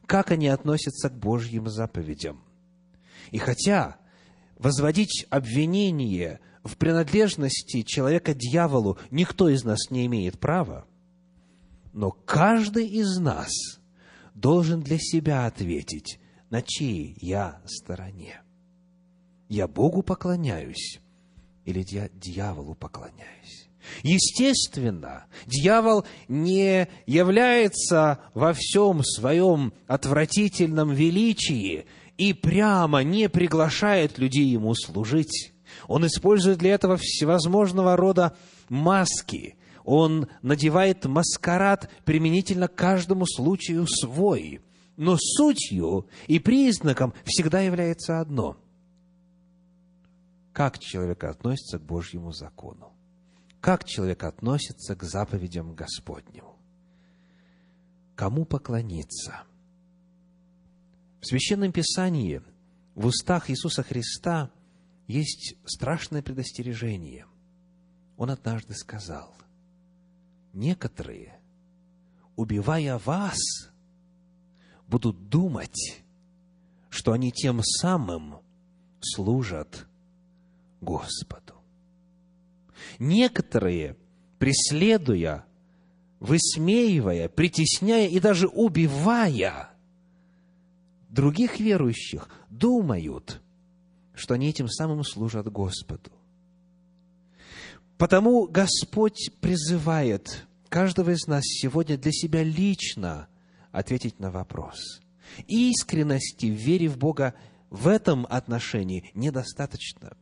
[0.05, 2.43] как они относятся к Божьим заповедям.
[3.31, 3.95] И хотя
[4.59, 10.85] возводить обвинение в принадлежности человека дьяволу никто из нас не имеет права,
[11.93, 13.51] но каждый из нас
[14.33, 16.19] должен для себя ответить,
[16.49, 18.44] на чьей я стороне.
[19.47, 20.99] Я Богу поклоняюсь,
[21.65, 23.69] или я дьяволу поклоняюсь.
[24.01, 31.85] Естественно, дьявол не является во всем своем отвратительном величии
[32.17, 35.53] и прямо не приглашает людей ему служить.
[35.87, 38.35] Он использует для этого всевозможного рода
[38.69, 39.55] маски.
[39.83, 44.61] Он надевает маскарад применительно каждому случаю свой.
[44.97, 48.57] Но сутью и признаком всегда является одно–
[50.55, 52.93] как человек относится к Божьему закону,
[53.59, 56.45] как человек относится к заповедям Господним,
[58.15, 59.43] кому поклониться.
[61.19, 62.41] В Священном Писании,
[62.95, 64.49] в устах Иисуса Христа
[65.07, 67.25] есть страшное предостережение.
[68.15, 69.35] Он однажды сказал,
[70.53, 71.37] некоторые,
[72.37, 73.39] убивая вас,
[74.87, 76.01] будут думать,
[76.89, 78.37] что они тем самым
[79.01, 79.85] служат
[80.85, 81.55] Господу.
[82.99, 83.97] Некоторые,
[84.39, 85.45] преследуя,
[86.19, 89.69] высмеивая, притесняя и даже убивая
[91.09, 93.41] других верующих, думают,
[94.13, 96.11] что они этим самым служат Господу.
[97.97, 103.27] Потому Господь призывает каждого из нас сегодня для себя лично
[103.71, 105.01] ответить на вопрос.
[105.47, 107.33] Искренности в вере в Бога
[107.69, 110.17] в этом отношении недостаточно.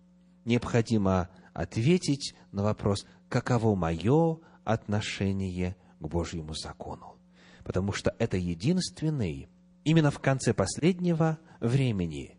[0.45, 7.17] Необходимо ответить на вопрос, каково мое отношение к Божьему закону.
[7.63, 9.49] Потому что это единственный,
[9.83, 12.37] именно в конце последнего времени,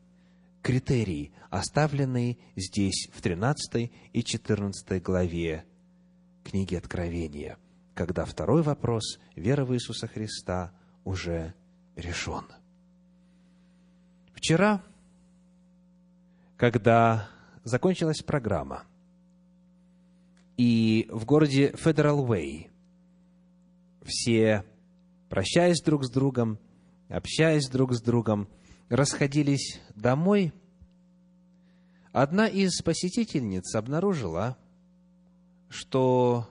[0.63, 5.65] критерий, оставленный здесь, в 13 и 14 главе
[6.43, 7.59] книги Откровения,
[7.95, 10.73] когда второй вопрос веры в Иисуса Христа
[11.05, 11.55] уже
[11.97, 12.45] решен.
[14.35, 14.83] Вчера
[16.57, 17.29] когда
[17.65, 18.85] закончилась программа,
[20.57, 22.71] и в городе Федерал Уэй
[24.05, 24.65] все,
[25.31, 26.59] прощаясь друг с другом,
[27.09, 28.49] общаясь друг с другом,
[28.91, 30.53] расходились домой,
[32.13, 34.59] одна из посетительниц обнаружила,
[35.71, 36.49] что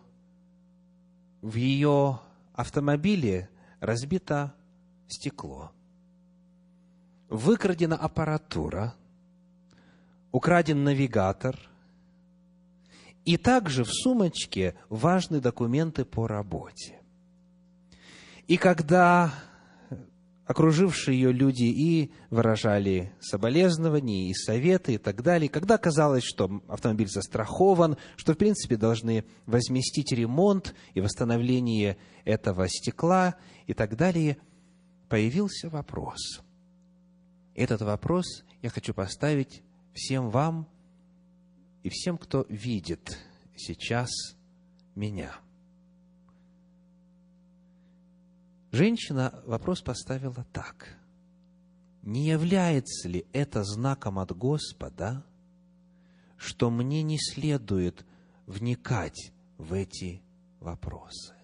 [1.41, 2.19] в ее
[2.53, 3.49] автомобиле
[3.79, 4.53] разбито
[5.07, 5.71] стекло,
[7.29, 8.95] выкрадена аппаратура–
[10.33, 11.57] украден навигатор,
[13.23, 16.99] и также в сумочке важны документы по работе.
[18.47, 19.33] И когда
[20.45, 27.07] окружившие ее люди и выражали соболезнования, и советы, и так далее, когда казалось, что автомобиль
[27.07, 33.35] застрахован, что, в принципе, должны возместить ремонт и восстановление этого стекла
[33.67, 34.37] и так далее,
[35.07, 36.41] появился вопрос.
[37.55, 39.62] Этот вопрос я хочу поставить
[39.93, 40.67] всем вам
[41.83, 43.17] и всем, кто видит
[43.55, 44.09] сейчас
[44.95, 45.33] меня.
[48.71, 50.97] Женщина вопрос поставила так.
[52.01, 55.23] Не является ли это знаком от Господа,
[56.37, 58.05] что мне не следует
[58.47, 60.21] вникать в эти
[60.59, 61.35] вопросы?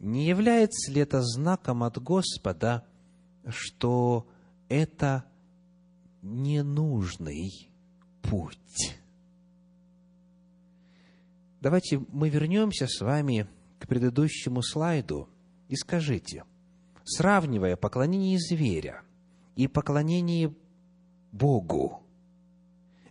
[0.00, 2.86] Не является ли это знаком от Господа,
[3.46, 4.26] что
[4.70, 5.29] это
[6.22, 7.70] ненужный
[8.22, 8.96] путь.
[11.60, 13.46] Давайте мы вернемся с вами
[13.78, 15.28] к предыдущему слайду
[15.68, 16.44] и скажите,
[17.04, 19.02] сравнивая поклонение зверя
[19.56, 20.54] и поклонение
[21.32, 22.02] Богу,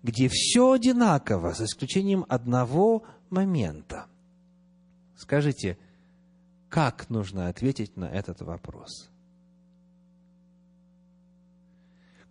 [0.03, 4.07] где все одинаково, за исключением одного момента,
[5.15, 5.77] скажите,
[6.69, 9.09] как нужно ответить на этот вопрос–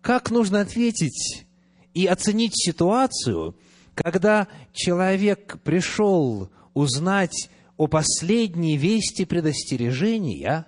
[0.01, 1.45] как нужно ответить
[1.93, 3.55] и оценить ситуацию,
[3.95, 10.65] когда человек пришел узнать о последней вести предостережения,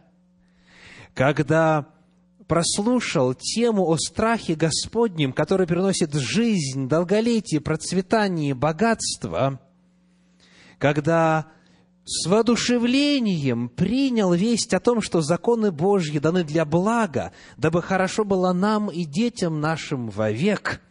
[1.14, 1.88] когда
[2.48, 9.62] прослушал тему о страхе Господнем, который приносит жизнь, долголетие, процветание, богатство,
[10.78, 11.48] когда
[12.14, 18.52] с воодушевлением принял весть о том, что законы Божьи даны для блага, дабы хорошо было
[18.52, 20.82] нам и детям нашим вовек,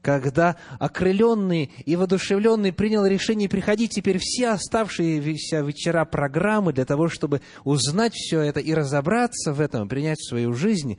[0.00, 7.42] когда окрыленный и воодушевленный принял решение приходить теперь все оставшиеся вечера программы для того, чтобы
[7.64, 10.98] узнать все это и разобраться в этом, принять в свою жизнь,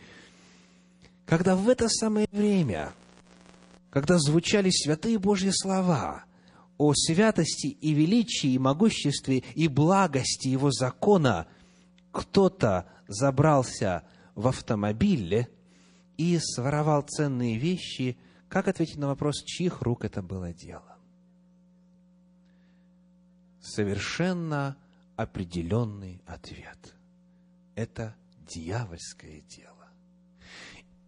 [1.26, 2.93] когда в это самое время,
[3.89, 6.24] когда звучали святые Божьи слова–
[6.78, 11.47] о святости и величии, и могуществе, и благости Его закона,
[12.11, 14.03] кто-то забрался
[14.36, 15.49] в автомобиле
[16.17, 18.17] и своровал ценные вещи,
[18.49, 20.97] как ответить на вопрос, чьих рук это было дело?
[23.61, 24.78] Совершенно
[25.15, 26.93] определенный ответ.
[27.76, 28.15] Это
[28.47, 29.71] дьявольское дело.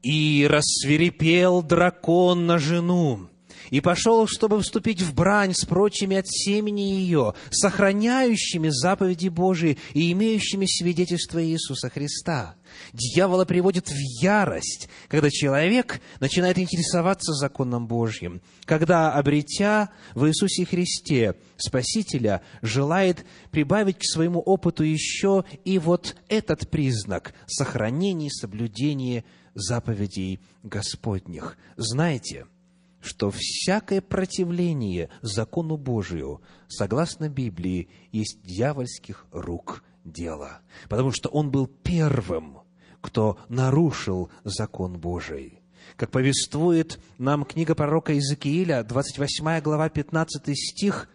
[0.01, 3.30] И рассверепел дракон на жену,
[3.70, 10.11] и пошел, чтобы вступить в брань с прочими от семени ее, сохраняющими заповеди Божии и
[10.11, 12.55] имеющими свидетельство Иисуса Христа.
[12.93, 21.36] Дьявола приводит в ярость, когда человек начинает интересоваться законом Божьим, когда, обретя в Иисусе Христе
[21.57, 30.39] Спасителя, желает прибавить к своему опыту еще и вот этот признак– сохранение и соблюдение заповедей
[30.63, 31.57] Господних.
[31.78, 32.45] Знаете–
[33.01, 40.61] что всякое противление закону Божию, согласно Библии, есть дьявольских рук дело.
[40.89, 42.59] Потому что он был первым,
[43.01, 45.61] кто нарушил закон Божий.
[45.95, 51.09] Как повествует нам книга пророка Иезекииля, 28 глава, 15 стих,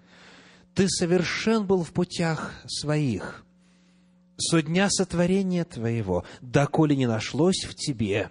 [0.75, 3.45] «Ты совершен был в путях своих,
[4.39, 8.31] со дня сотворения твоего, доколе не нашлось в тебе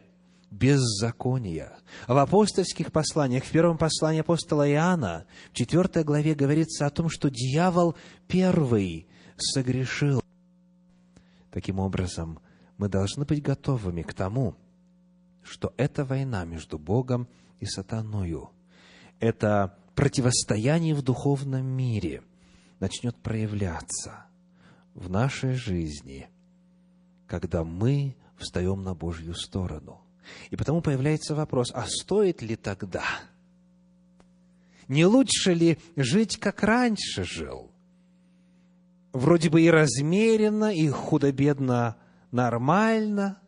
[0.51, 1.77] беззакония.
[2.07, 7.29] В апостольских посланиях, в первом послании апостола Иоанна, в четвертой главе говорится о том, что
[7.29, 7.95] дьявол
[8.27, 10.21] первый согрешил.
[11.51, 12.39] Таким образом,
[12.77, 14.55] мы должны быть готовыми к тому,
[15.41, 17.27] что эта война между Богом
[17.59, 18.51] и сатаною,
[19.19, 22.23] это противостояние в духовном мире
[22.79, 24.25] начнет проявляться
[24.93, 26.29] в нашей жизни,
[27.27, 30.00] когда мы встаем на Божью сторону–
[30.49, 33.03] и потому появляется вопрос, а стоит ли тогда?
[34.87, 37.71] Не лучше ли жить, как раньше жил?
[39.13, 41.97] Вроде бы и размеренно, и худо-бедно
[42.31, 43.39] нормально.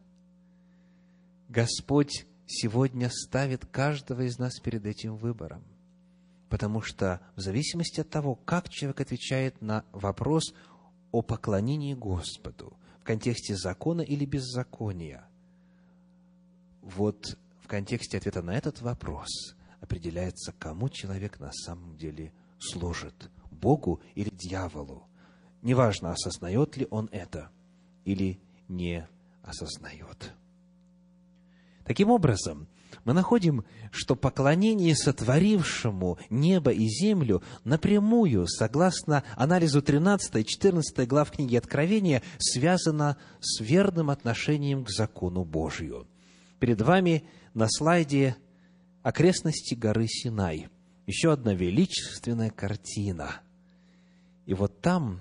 [1.49, 5.63] Господь сегодня ставит каждого из нас перед этим выбором.
[6.49, 10.53] Потому что в зависимости от того, как человек отвечает на вопрос
[11.11, 15.27] о поклонении Господу в контексте закона или беззакония–
[16.83, 24.01] вот в контексте ответа на этот вопрос определяется, кому человек на самом деле служит, Богу
[24.15, 25.07] или дьяволу.
[25.61, 27.49] Неважно, осознает ли он это
[28.03, 29.07] или не
[29.43, 30.33] осознает.
[31.85, 32.67] Таким образом,
[33.05, 41.31] мы находим, что поклонение сотворившему небо и землю напрямую, согласно анализу 13 и 14 глав
[41.31, 46.07] книги Откровения, связано с верным отношением к закону Божию.
[46.63, 48.37] Перед вами на слайде
[49.01, 50.69] окрестности горы Синай.
[51.05, 53.41] Еще одна величественная картина.
[54.45, 55.19] И вот там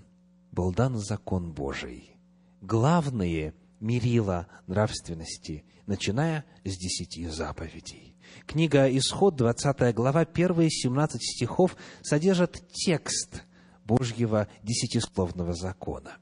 [0.52, 2.14] был дан закон Божий.
[2.60, 8.14] Главные мерила нравственности, начиная с десяти заповедей.
[8.46, 13.42] Книга Исход, 20 глава, первые 17 стихов содержат текст
[13.84, 16.18] Божьего десятисловного закона.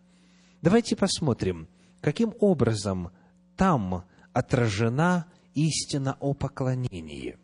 [0.62, 1.68] Давайте посмотрим,
[2.00, 3.10] каким образом
[3.58, 7.36] там отражена истина о поклонении.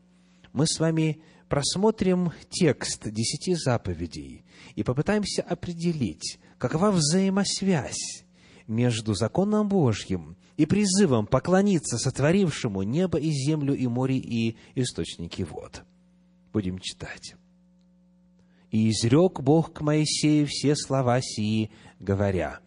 [0.53, 8.25] Мы с вами просмотрим текст десяти заповедей и попытаемся определить, какова взаимосвязь
[8.67, 15.85] между законом Божьим и призывом поклониться сотворившему небо и землю и море и источники вод.
[16.53, 17.35] Будем читать.
[18.71, 21.71] «И изрек Бог к Моисею все слова сии,
[22.01, 22.61] говоря,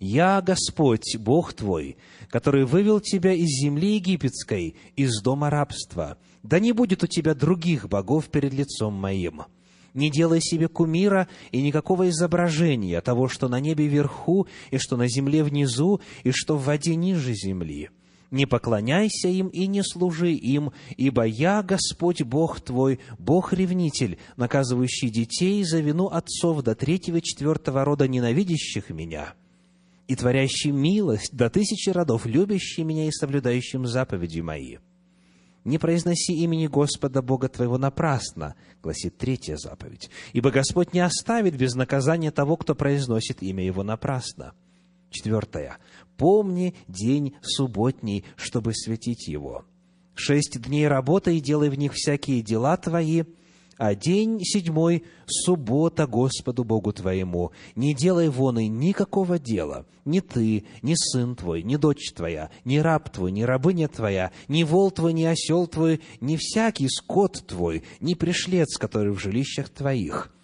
[0.00, 1.96] «Я Господь, Бог твой,
[2.30, 6.18] который вывел тебя из земли египетской, из дома рабства.
[6.44, 9.42] Да не будет у тебя других богов перед лицом моим.
[9.94, 15.08] Не делай себе кумира и никакого изображения того, что на небе вверху, и что на
[15.08, 17.90] земле внизу, и что в воде ниже земли.
[18.30, 25.64] Не поклоняйся им и не служи им, ибо я, Господь Бог твой, Бог-ревнитель, наказывающий детей
[25.64, 29.34] за вину отцов до третьего и четвертого рода ненавидящих меня»
[30.08, 34.78] и творящий милость до тысячи родов, любящий меня и соблюдающим заповеди мои.
[35.64, 41.74] Не произноси имени Господа Бога твоего напрасно, гласит третья заповедь, ибо Господь не оставит без
[41.74, 44.54] наказания того, кто произносит имя Его напрасно.
[45.10, 45.76] Четвертая.
[46.16, 49.64] Помни день субботний, чтобы светить его.
[50.14, 53.24] Шесть дней работай и делай в них всякие дела твои,
[53.78, 57.52] а день седьмой– суббота Господу Богу твоему.
[57.76, 62.78] Не делай вон и никакого дела, ни ты, ни сын твой, ни дочь твоя, ни
[62.78, 67.84] раб твой, ни рабыня твоя, ни вол твой, ни осел твой, ни всякий скот твой,
[68.00, 70.34] ни пришлец, который в жилищах твоих».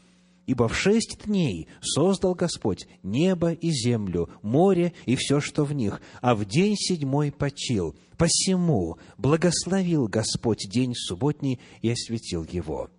[0.47, 6.03] Ибо в шесть дней создал Господь небо и землю, море и все, что в них,
[6.21, 7.97] а в день седьмой почил.
[8.19, 12.91] Посему благословил Господь день субботний и осветил его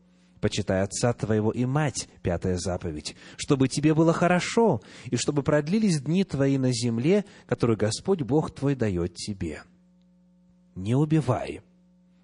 [0.45, 6.23] почитай отца твоего и мать, пятая заповедь, чтобы тебе было хорошо, и чтобы продлились дни
[6.23, 9.63] твои на земле, которую Господь Бог твой дает тебе.
[10.75, 11.61] Не убивай,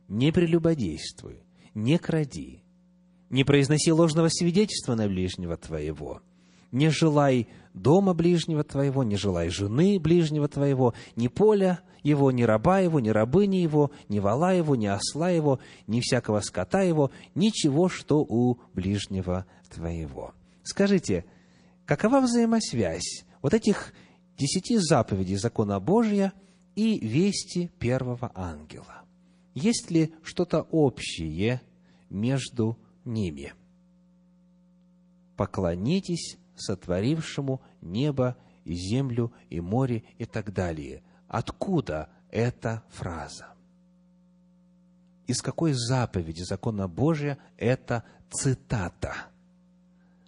[0.07, 1.41] не прелюбодействуй,
[1.73, 2.61] не кради,
[3.31, 6.21] Не произноси ложного свидетельства на ближнего твоего.
[6.71, 12.79] Не желай дома ближнего твоего, не желай жены ближнего твоего, ни поля его, ни раба
[12.79, 17.89] его, ни рабыни его, ни вала его, ни осла его, ни всякого скота его, ничего,
[17.89, 20.33] что у ближнего твоего.
[20.63, 21.25] Скажите,
[21.85, 23.93] какова взаимосвязь вот этих
[24.37, 26.33] десяти заповедей закона Божия
[26.75, 29.03] и вести первого ангела?
[29.53, 31.61] Есть ли что-то общее
[32.09, 33.53] между ними?
[35.35, 41.03] Поклонитесь сотворившему небо и землю и море и так далее.
[41.27, 43.47] Откуда эта фраза?
[45.27, 49.15] Из какой заповеди закона Божия эта цитата?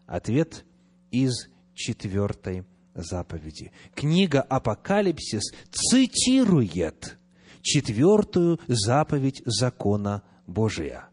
[0.06, 0.66] Ответ
[1.12, 2.66] из четвертой
[2.96, 3.72] заповеди.
[3.96, 7.18] Книга Апокалипсис цитирует
[7.62, 11.10] четвертую заповедь закона Божия.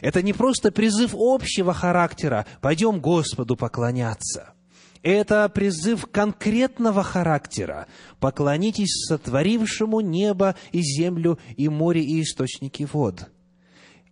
[0.00, 4.53] Это не просто призыв общего характера «пойдем Господу поклоняться».
[5.04, 7.86] Это призыв конкретного характера.
[8.20, 13.28] Поклонитесь сотворившему небо и землю, и море, и источники вод.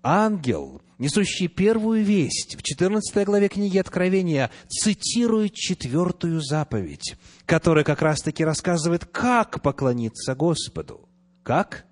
[0.02, 7.16] Ангел, несущий первую весть, в 14 главе книги Откровения, цитирует четвертую заповедь,
[7.46, 11.08] которая как раз-таки рассказывает, как поклониться Господу.
[11.42, 11.86] Как?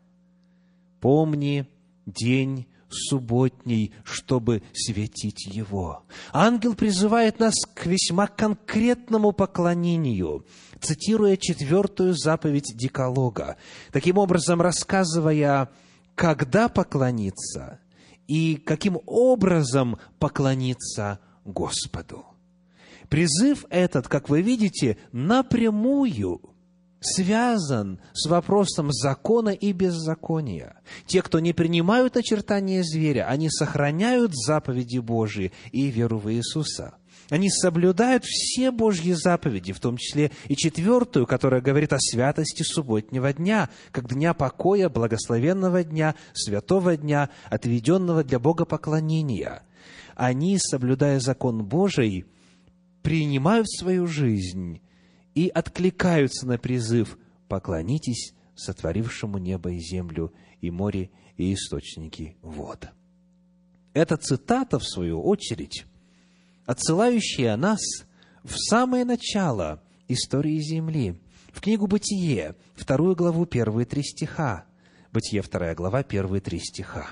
[1.01, 1.67] Помни
[2.05, 6.05] день субботней, чтобы светить Его.
[6.33, 10.45] Ангел призывает нас к весьма конкретному поклонению,
[10.81, 13.57] цитируя четвертую заповедь Деколога,
[13.93, 15.71] таким образом рассказывая,
[16.15, 17.81] когда поклониться
[18.27, 22.27] и каким образом поклониться Господу.
[23.09, 26.41] Призыв этот, как вы видите, напрямую
[27.01, 30.81] связан с вопросом закона и беззакония.
[31.07, 36.95] Те, кто не принимают очертания зверя, они сохраняют заповеди Божьи и веру в Иисуса.
[37.31, 43.33] Они соблюдают все Божьи заповеди, в том числе и четвертую, которая говорит о святости субботнего
[43.33, 49.63] дня, как дня покоя, благословенного дня, святого дня, отведенного для Бога поклонения.
[50.17, 52.27] Они, соблюдая закон Божий,
[53.03, 54.81] принимают в свою жизнь
[55.35, 57.19] и откликаются на призыв
[57.49, 62.89] «поклонитесь сотворившему небо и землю, и море, и источники вод».
[63.93, 65.85] Эта цитата, в свою очередь,
[66.67, 67.81] отсылающая нас
[68.45, 71.21] в самое начало истории Земли,
[71.53, 74.67] в книгу «Бытие», вторую главу, первые три стиха.
[75.13, 77.09] Бытие, вторая глава, первые три стиха.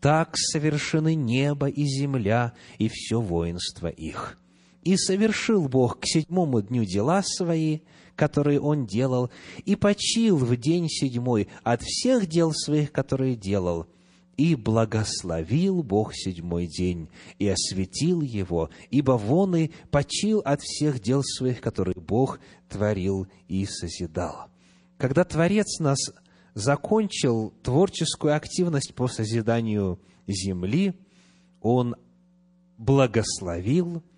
[0.00, 4.38] «Так совершены небо и земля, и все воинство их»
[4.86, 7.80] и совершил Бог к седьмому дню дела свои,
[8.14, 9.30] которые Он делал,
[9.64, 13.86] и почил в день седьмой от всех дел своих, которые делал,
[14.36, 17.08] и благословил Бог седьмой день,
[17.40, 23.66] и осветил его, ибо вон и почил от всех дел своих, которые Бог творил и
[23.66, 24.50] созидал.
[24.98, 25.98] Когда Творец нас
[26.54, 30.94] закончил творческую активность по созиданию земли,
[31.60, 31.96] Он
[32.78, 34.04] благословил–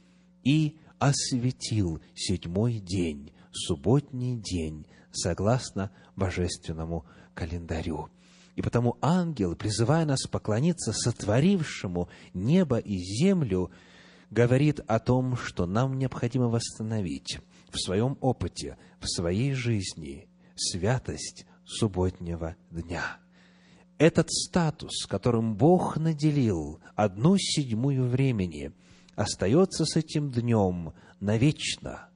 [0.44, 8.08] и осветил седьмой день, субботний день, согласно божественному календарю.
[8.56, 13.70] И потому ангел, призывая нас поклониться сотворившему небо и землю,
[14.30, 17.38] говорит о том, что нам необходимо восстановить
[17.70, 23.18] в своем опыте, в своей жизни святость субботнего дня.
[23.98, 28.72] Этот статус, которым Бог наделил одну седьмую времени–
[29.18, 32.08] остается с этим днем навечно,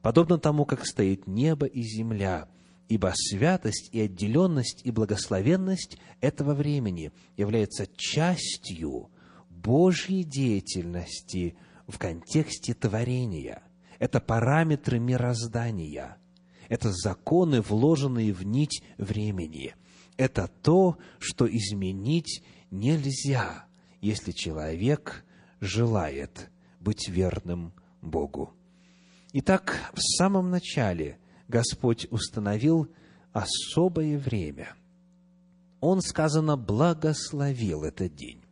[0.00, 2.48] подобно тому, как стоит небо и земля,
[2.88, 9.10] ибо святость и отделенность и благословенность этого времени является частью
[9.50, 13.62] Божьей деятельности в контексте творения.
[13.98, 16.16] Это параметры мироздания.
[16.70, 19.74] Это законы, вложенные в нить времени.
[20.16, 23.66] Это то, что изменить нельзя,
[24.00, 25.25] если человек
[25.60, 26.50] желает
[26.80, 28.52] быть верным Богу.
[29.32, 32.88] Итак, в самом начале Господь установил
[33.32, 34.74] особое время.
[35.80, 38.42] Он, сказано, благословил этот день.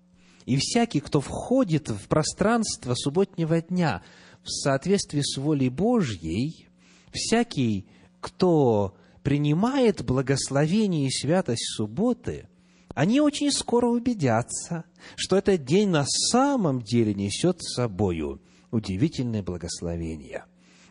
[0.44, 4.02] И всякий, кто входит в пространство субботнего дня
[4.42, 6.68] в соответствии с волей Божьей,
[7.12, 7.86] всякий,
[8.20, 12.48] кто принимает благословение и святость субботы–
[12.94, 14.84] они очень скоро убедятся,
[15.16, 18.40] что этот день на самом деле несет с собою
[18.70, 20.44] удивительное благословение.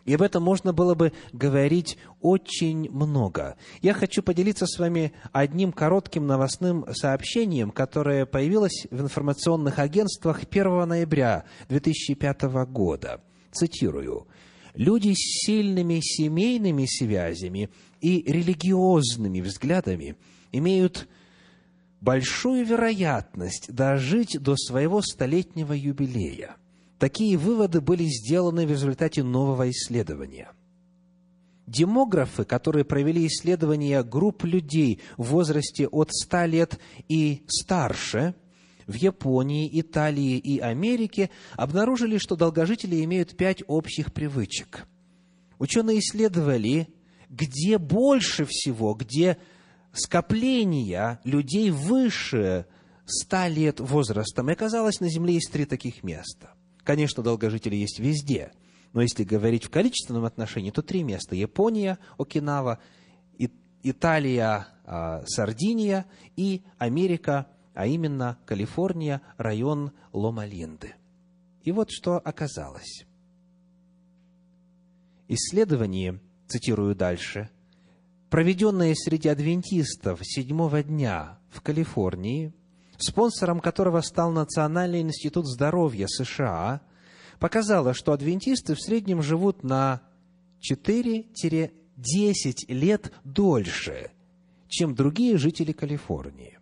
[0.04, 3.56] И об этом можно было бы говорить очень много.
[3.80, 10.86] Я хочу поделиться с вами одним коротким новостным сообщением, которое появилось в информационных агентствах 1
[10.86, 13.22] ноября 2005 года.
[13.50, 14.26] Цитирую.
[14.74, 20.16] «Люди с сильными семейными связями и религиозными взглядами
[20.52, 21.08] имеют
[22.04, 26.56] большую вероятность дожить до своего столетнего юбилея.
[26.98, 30.50] Такие выводы были сделаны в результате нового исследования.
[31.66, 36.78] Демографы, которые провели исследования групп людей в возрасте от 100 лет
[37.08, 38.34] и старше
[38.86, 44.86] в Японии, Италии и Америке, обнаружили, что долгожители имеют пять общих привычек.
[45.58, 46.88] Ученые исследовали,
[47.30, 49.38] где больше всего, где
[49.94, 52.66] скопления людей выше
[53.06, 54.50] ста лет возрастом.
[54.50, 56.50] И оказалось, на Земле есть три таких места.
[56.82, 58.52] Конечно, долгожители есть везде,
[58.92, 61.34] но если говорить в количественном отношении, то три места.
[61.34, 62.78] Япония, Окинава,
[63.82, 70.94] Италия, а, Сардиния и Америка, а именно Калифорния, район Лома-Линды.
[71.62, 73.04] И вот что оказалось.
[75.28, 77.50] Исследование, цитирую дальше,
[78.34, 82.52] проведенное среди адвентистов седьмого дня в Калифорнии,
[82.98, 86.80] спонсором которого стал Национальный институт здоровья США,
[87.38, 90.02] показало, что адвентисты в среднем живут на
[90.68, 91.70] 4-10
[92.70, 94.10] лет дольше,
[94.66, 96.58] чем другие жители Калифорнии.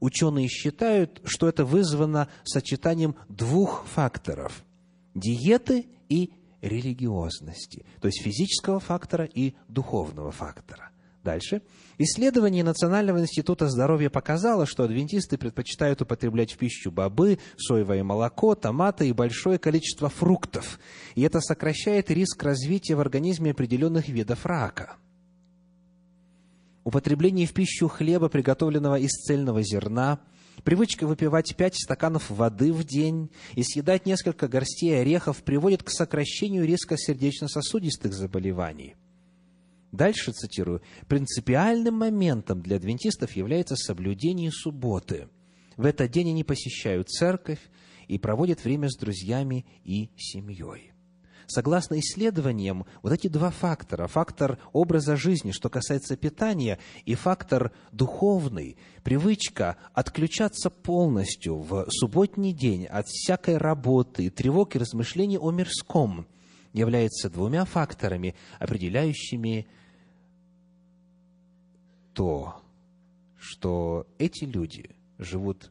[0.00, 4.64] Ученые считают, что это вызвано сочетанием двух факторов–
[5.14, 10.83] диеты и религиозности, то есть физического фактора и духовного фактора.
[11.24, 11.62] Дальше.
[11.96, 19.08] Исследование Национального института здоровья показало, что адвентисты предпочитают употреблять в пищу бобы, соевое молоко, томаты
[19.08, 20.78] и большое количество фруктов.
[21.14, 24.96] И это сокращает риск развития в организме определенных видов рака.
[26.84, 30.20] Употребление в пищу хлеба, приготовленного из цельного зерна,
[30.62, 36.66] привычка выпивать пять стаканов воды в день и съедать несколько горстей орехов приводит к сокращению
[36.66, 38.96] риска сердечно-сосудистых заболеваний–
[39.94, 40.82] Дальше цитирую.
[41.06, 45.28] «Принципиальным моментом для адвентистов является соблюдение субботы.
[45.76, 47.60] В этот день они посещают церковь
[48.08, 50.90] и проводят время с друзьями и семьей».
[51.46, 58.76] Согласно исследованиям, вот эти два фактора, фактор образа жизни, что касается питания, и фактор духовный,
[59.04, 66.26] привычка отключаться полностью в субботний день от всякой работы, тревог и размышлений о мирском,
[66.72, 69.68] является двумя факторами, определяющими
[72.14, 72.62] то,
[73.38, 75.70] что эти люди живут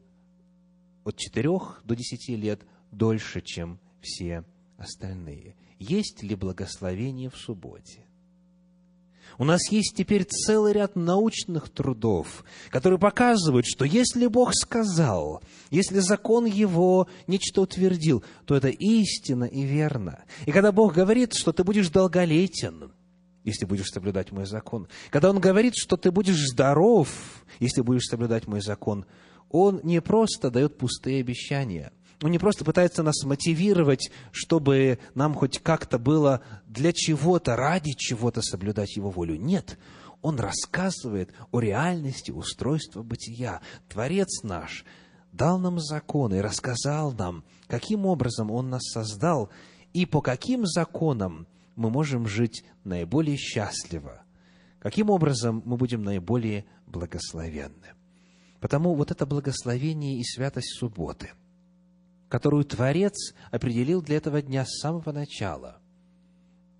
[1.04, 1.48] от 4
[1.84, 4.44] до 10 лет дольше, чем все
[4.78, 5.56] остальные.
[5.78, 8.06] Есть ли благословение в субботе?
[9.36, 15.98] У нас есть теперь целый ряд научных трудов, которые показывают, что если Бог сказал, если
[15.98, 20.24] закон Его нечто утвердил, то это истина и верно.
[20.46, 22.92] И когда Бог говорит, что ты будешь долголетен,
[23.44, 24.88] если будешь соблюдать мой закон.
[25.10, 27.08] Когда он говорит, что ты будешь здоров,
[27.60, 29.04] если будешь соблюдать мой закон,
[29.50, 31.92] он не просто дает пустые обещания.
[32.22, 38.40] Он не просто пытается нас мотивировать, чтобы нам хоть как-то было для чего-то, ради чего-то
[38.40, 39.36] соблюдать его волю.
[39.36, 39.78] Нет,
[40.22, 43.60] он рассказывает о реальности устройства бытия.
[43.88, 44.84] Творец наш
[45.32, 49.50] дал нам закон и рассказал нам, каким образом он нас создал
[49.92, 51.46] и по каким законам
[51.76, 54.22] мы можем жить наиболее счастливо,
[54.78, 57.94] каким образом мы будем наиболее благословенны.
[58.60, 61.30] Потому вот это благословение и святость субботы,
[62.28, 65.80] которую Творец определил для этого дня с самого начала,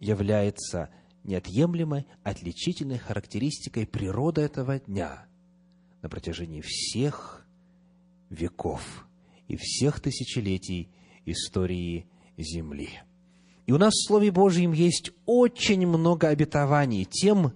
[0.01, 0.91] является
[1.25, 5.27] неотъемлемой, отличительной характеристикой природы этого дня
[6.03, 7.47] на протяжении всех
[8.31, 9.07] веков
[9.49, 10.91] и всех тысячелетий
[11.25, 13.01] истории Земли.
[13.67, 17.53] И у нас в Слове Божьем есть очень много обетований тем,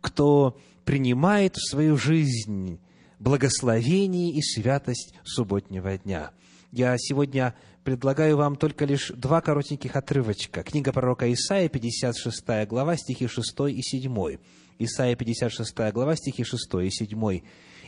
[0.00, 2.80] кто принимает в свою жизнь
[3.20, 6.32] благословение и святость субботнего дня.
[6.72, 7.54] Я сегодня
[7.84, 10.62] предлагаю вам только лишь два коротеньких отрывочка.
[10.64, 14.38] Книга пророка Исаия, 56 глава, стихи 6 и 7.
[14.78, 17.42] Исаия, 56 глава, стихи 6 и 7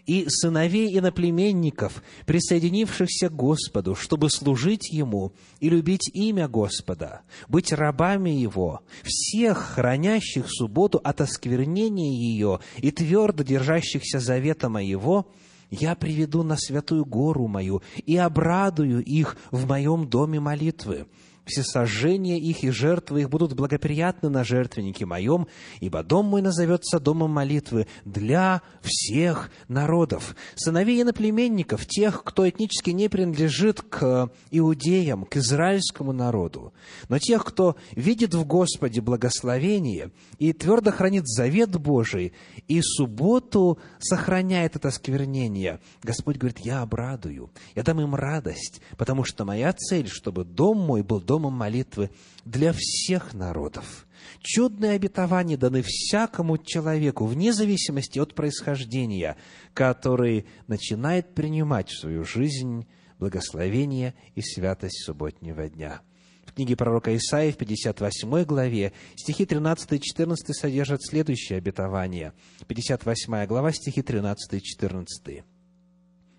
[0.07, 8.31] и сыновей иноплеменников, присоединившихся к Господу, чтобы служить Ему и любить имя Господа, быть рабами
[8.31, 15.27] Его, всех хранящих субботу от осквернения ее и твердо держащихся завета моего,
[15.71, 21.07] я приведу на святую гору мою и обрадую их в моем доме молитвы.
[21.45, 25.47] Всесожжения их и жертвы их будут благоприятны на жертвеннике моем,
[25.81, 30.35] ибо дом мой назовется домом молитвы для всех народов.
[30.55, 36.73] Сыновей иноплеменников, тех, кто этнически не принадлежит к иудеям, к израильскому народу,
[37.09, 42.33] но тех, кто видит в Господе благословение и твердо хранит завет Божий,
[42.69, 49.45] и субботу сохраняет это сквернение, Господь говорит, я обрадую, я дам им радость, потому что
[49.45, 52.11] моя цель, чтобы дом мой был домом молитвы
[52.45, 54.07] для всех народов.
[54.41, 59.37] Чудные обетования даны всякому человеку, вне зависимости от происхождения,
[59.74, 62.87] который начинает принимать в свою жизнь
[63.18, 66.03] благословение и святость субботнего дня.
[66.47, 72.32] В книге пророка Исаии в 58 главе стихи 13 и 14 содержат следующее обетование.
[72.68, 75.45] 58 глава, стихи 13 и 14.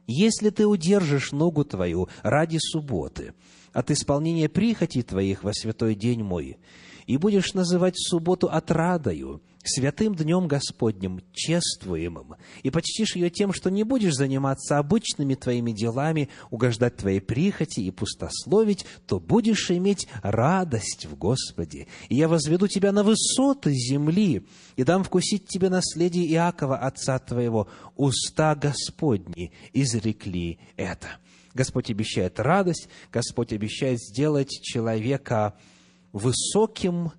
[0.07, 3.33] «Если ты удержишь ногу твою ради субботы,
[3.75, 6.57] от исполнения прихоти твоих во святой день мой,
[7.07, 13.83] и будешь называть субботу отрадою, святым днем Господним, чествуемым, и почтишь ее тем, что не
[13.83, 21.17] будешь заниматься обычными твоими делами, угождать твоей прихоти и пустословить, то будешь иметь радость в
[21.17, 21.87] Господе.
[22.07, 24.47] И я возведу тебя на высоты земли,
[24.77, 27.67] и дам вкусить тебе наследие Иакова, отца твоего.
[27.97, 31.09] Уста Господни изрекли это».
[31.55, 35.57] Господь обещает радость, Господь обещает сделать человека
[36.11, 37.13] высоким,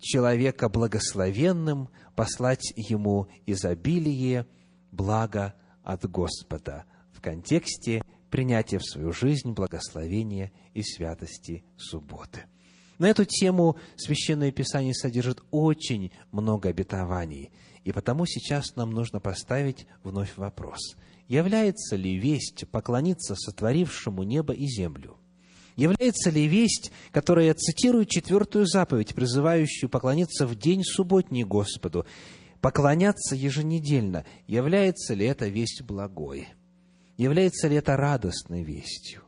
[0.00, 4.46] человека благословенным, послать ему изобилие,
[4.90, 5.54] благо
[5.84, 12.44] от Господа в контексте принятия в свою жизнь благословения и святости субботы.
[12.98, 17.50] На эту тему Священное Писание содержит очень много обетований,
[17.84, 20.96] и потому сейчас нам нужно поставить вновь вопрос–
[21.30, 25.16] является ли весть поклониться сотворившему небо и землю?
[25.76, 32.04] Является ли весть, которая цитирует четвертую заповедь, призывающую поклониться в день субботний Господу,
[32.60, 36.48] поклоняться еженедельно, является ли это весть благой?
[37.16, 39.22] Является ли это радостной вестью?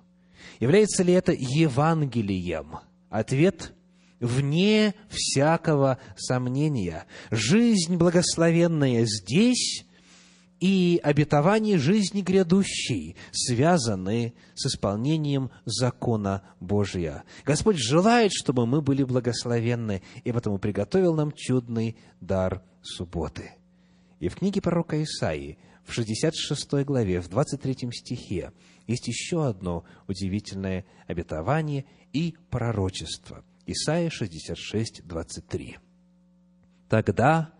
[0.59, 2.80] Является ли это Евангелием?
[3.11, 3.74] Ответ–
[4.18, 7.07] вне всякого сомнения.
[7.30, 9.84] Жизнь благословенная здесь
[10.62, 17.24] и обетования жизни грядущей связаны с исполнением закона Божия.
[17.44, 23.54] Господь желает, чтобы мы были благословенны, и потому приготовил нам чудный дар субботы.
[24.20, 28.52] И в книге пророка Исаии, в 66 главе, в 23 стихе,
[28.86, 33.44] есть еще одно удивительное обетование и пророчество.
[33.66, 35.78] Исаия 66, 23.
[36.88, 37.52] «Тогда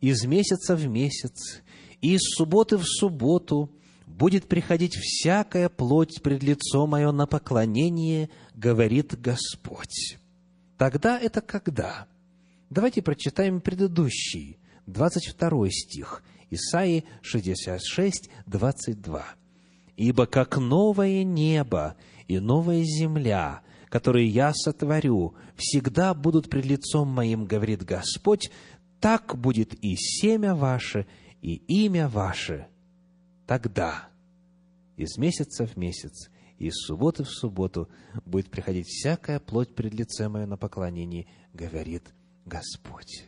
[0.00, 1.62] из месяца в месяц
[2.04, 3.70] и из субботы в субботу
[4.06, 10.18] будет приходить всякая плоть пред лицо мое на поклонение, говорит Господь.
[10.76, 12.06] Тогда это когда?
[12.68, 19.24] Давайте прочитаем предыдущий, 22 стих, Исаии 66, 22.
[19.96, 21.96] «Ибо как новое небо
[22.28, 28.50] и новая земля, которые я сотворю, всегда будут пред лицом моим, говорит Господь,
[29.00, 31.06] так будет и семя ваше,
[31.44, 32.68] и имя ваше
[33.46, 34.08] тогда,
[34.96, 37.90] из месяца в месяц, и из субботы в субботу
[38.24, 42.14] будет приходить всякая плоть пред лицем мое на поклонение, говорит
[42.46, 43.26] Господь.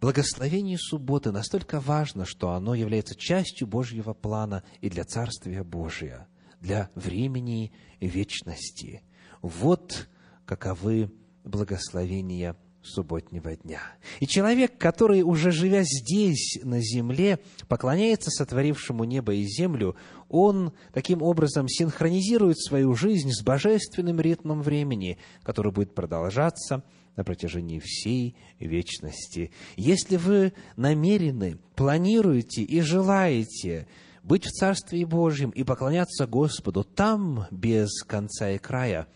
[0.00, 6.28] Благословение субботы настолько важно, что оно является частью Божьего плана и для Царствия Божия,
[6.60, 9.02] для времени вечности.
[9.42, 10.08] Вот
[10.46, 11.10] каковы
[11.42, 12.56] благословения
[12.88, 13.80] субботнего дня.
[14.20, 19.96] И человек, который, уже живя здесь, на земле, поклоняется сотворившему небо и землю,
[20.28, 26.82] он таким образом синхронизирует свою жизнь с божественным ритмом времени, который будет продолжаться
[27.16, 29.50] на протяжении всей вечности.
[29.76, 33.88] Если вы намерены, планируете и желаете
[34.22, 39.08] быть в Царстве Божьем и поклоняться Господу там без конца и края,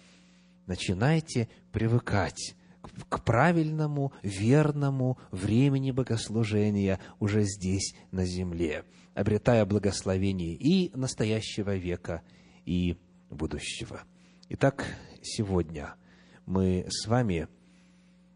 [0.67, 2.57] начинайте привыкать
[3.09, 8.85] к правильному, верному времени богослужения уже здесь, на земле,
[9.15, 12.23] обретая благословение и настоящего века,
[12.65, 12.97] и
[13.31, 14.03] будущего.
[14.49, 14.87] Итак,
[15.23, 15.95] сегодня
[16.47, 17.49] мы с вами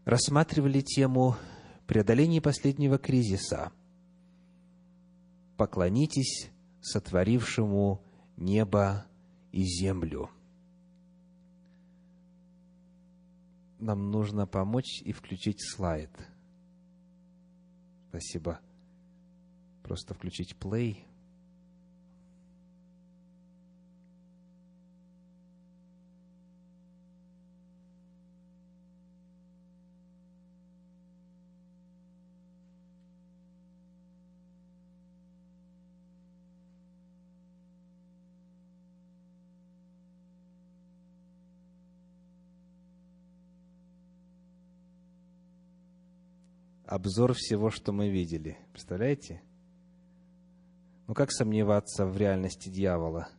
[0.05, 1.35] рассматривали тему
[1.85, 3.71] преодоления последнего кризиса.
[5.55, 6.49] Поклонитесь
[6.81, 8.03] сотворившему
[8.37, 9.05] небо
[9.51, 10.29] и землю–
[13.79, 16.11] нам нужно помочь и включить слайд.
[18.09, 18.59] Спасибо.
[19.83, 20.97] Просто включить play.
[46.87, 48.57] Обзор всего, что мы видели.
[48.71, 49.41] Представляете?
[51.07, 53.29] Ну как сомневаться в реальности дьявола?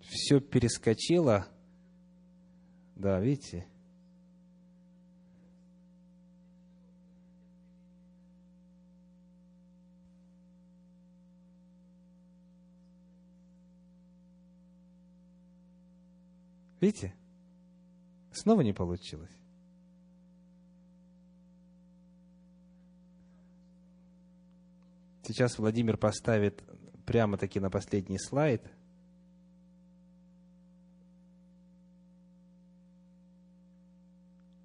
[0.00, 1.46] Все перескочило.
[2.94, 3.66] Да, видите?
[16.80, 17.14] Видите?
[18.32, 19.45] Снова не получилось.
[25.26, 26.62] Сейчас Владимир поставит
[27.04, 28.62] прямо-таки на последний слайд.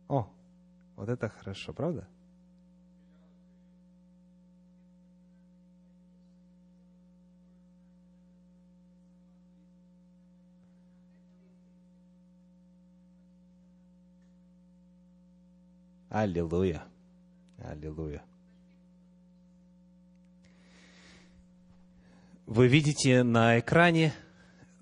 [0.08, 0.32] О,
[0.96, 2.08] вот это хорошо, правда?
[16.10, 16.84] Аллилуйя.
[17.58, 18.24] Аллилуйя.
[22.54, 24.14] Вы видите на экране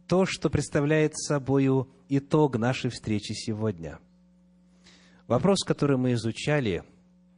[0.08, 1.70] то, что представляет собой
[2.10, 4.00] итог нашей встречи сегодня.
[5.28, 6.84] Вопрос, который мы изучали,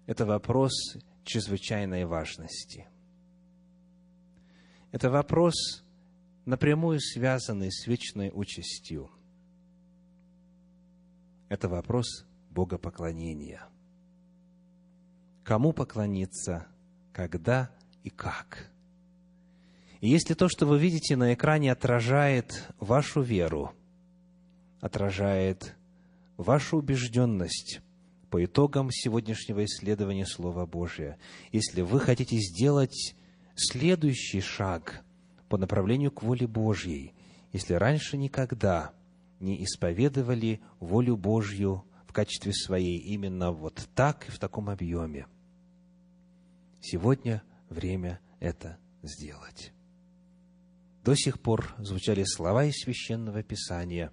[0.05, 0.71] это вопрос
[1.25, 2.87] чрезвычайной важности.
[4.93, 5.83] Это вопрос,
[6.45, 9.11] напрямую связанный с вечной участью.
[11.49, 13.67] Это вопрос богопоклонения.
[15.43, 16.67] Кому поклониться,
[17.11, 17.69] когда
[18.05, 18.71] и как–
[20.01, 23.71] и если то, что вы видите на экране, отражает вашу веру,
[24.79, 25.75] отражает
[26.37, 27.81] вашу убежденность
[28.31, 31.19] по итогам сегодняшнего исследования Слова Божия,
[31.51, 33.15] если вы хотите сделать
[33.55, 35.05] следующий шаг
[35.49, 37.13] по направлению к воле Божьей,
[37.53, 38.93] если раньше никогда
[39.39, 45.27] не исповедовали волю Божью в качестве своей именно вот так и в таком объеме,
[46.81, 49.73] сегодня время это сделать.
[51.03, 54.11] До сих пор звучали слова из Священного Писания,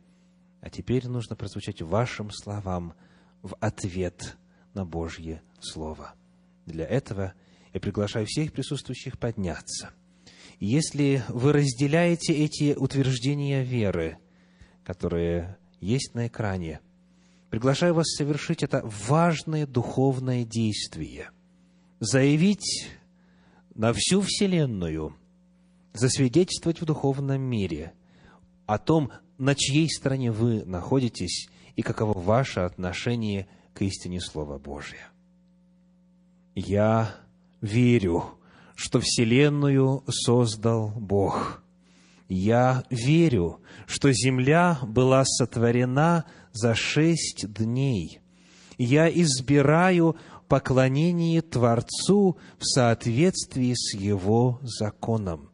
[0.62, 2.94] а теперь нужно прозвучать вашим словам
[3.42, 4.36] в ответ
[4.72, 6.14] на Божье Слово.
[6.64, 7.34] Для этого
[7.74, 9.90] я приглашаю всех присутствующих подняться.
[10.60, 14.18] Если вы разделяете эти утверждения веры,
[14.82, 16.80] которые есть на экране,
[17.50, 21.30] приглашаю вас совершить это важное духовное действие.
[22.00, 22.88] Заявить
[23.74, 25.14] на всю Вселенную–
[25.92, 27.92] засвидетельствовать в духовном мире
[28.66, 35.08] о том, на чьей стороне вы находитесь и каково ваше отношение к истине Слова Божия.
[36.54, 37.14] Я
[37.60, 38.38] верю,
[38.74, 41.62] что Вселенную создал Бог.
[42.28, 48.20] Я верю, что Земля была сотворена за шесть дней.
[48.76, 50.16] Я избираю
[50.48, 55.47] поклонение Творцу в соответствии с Его законом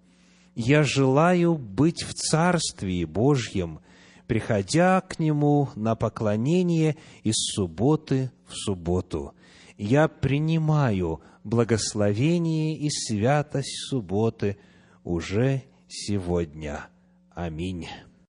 [0.54, 3.80] я желаю быть в Царстве Божьем,
[4.26, 9.34] приходя к Нему на поклонение из субботы в субботу.
[9.76, 14.56] Я принимаю благословение и святость субботы
[15.02, 16.86] уже сегодня.
[17.34, 17.88] Аминь.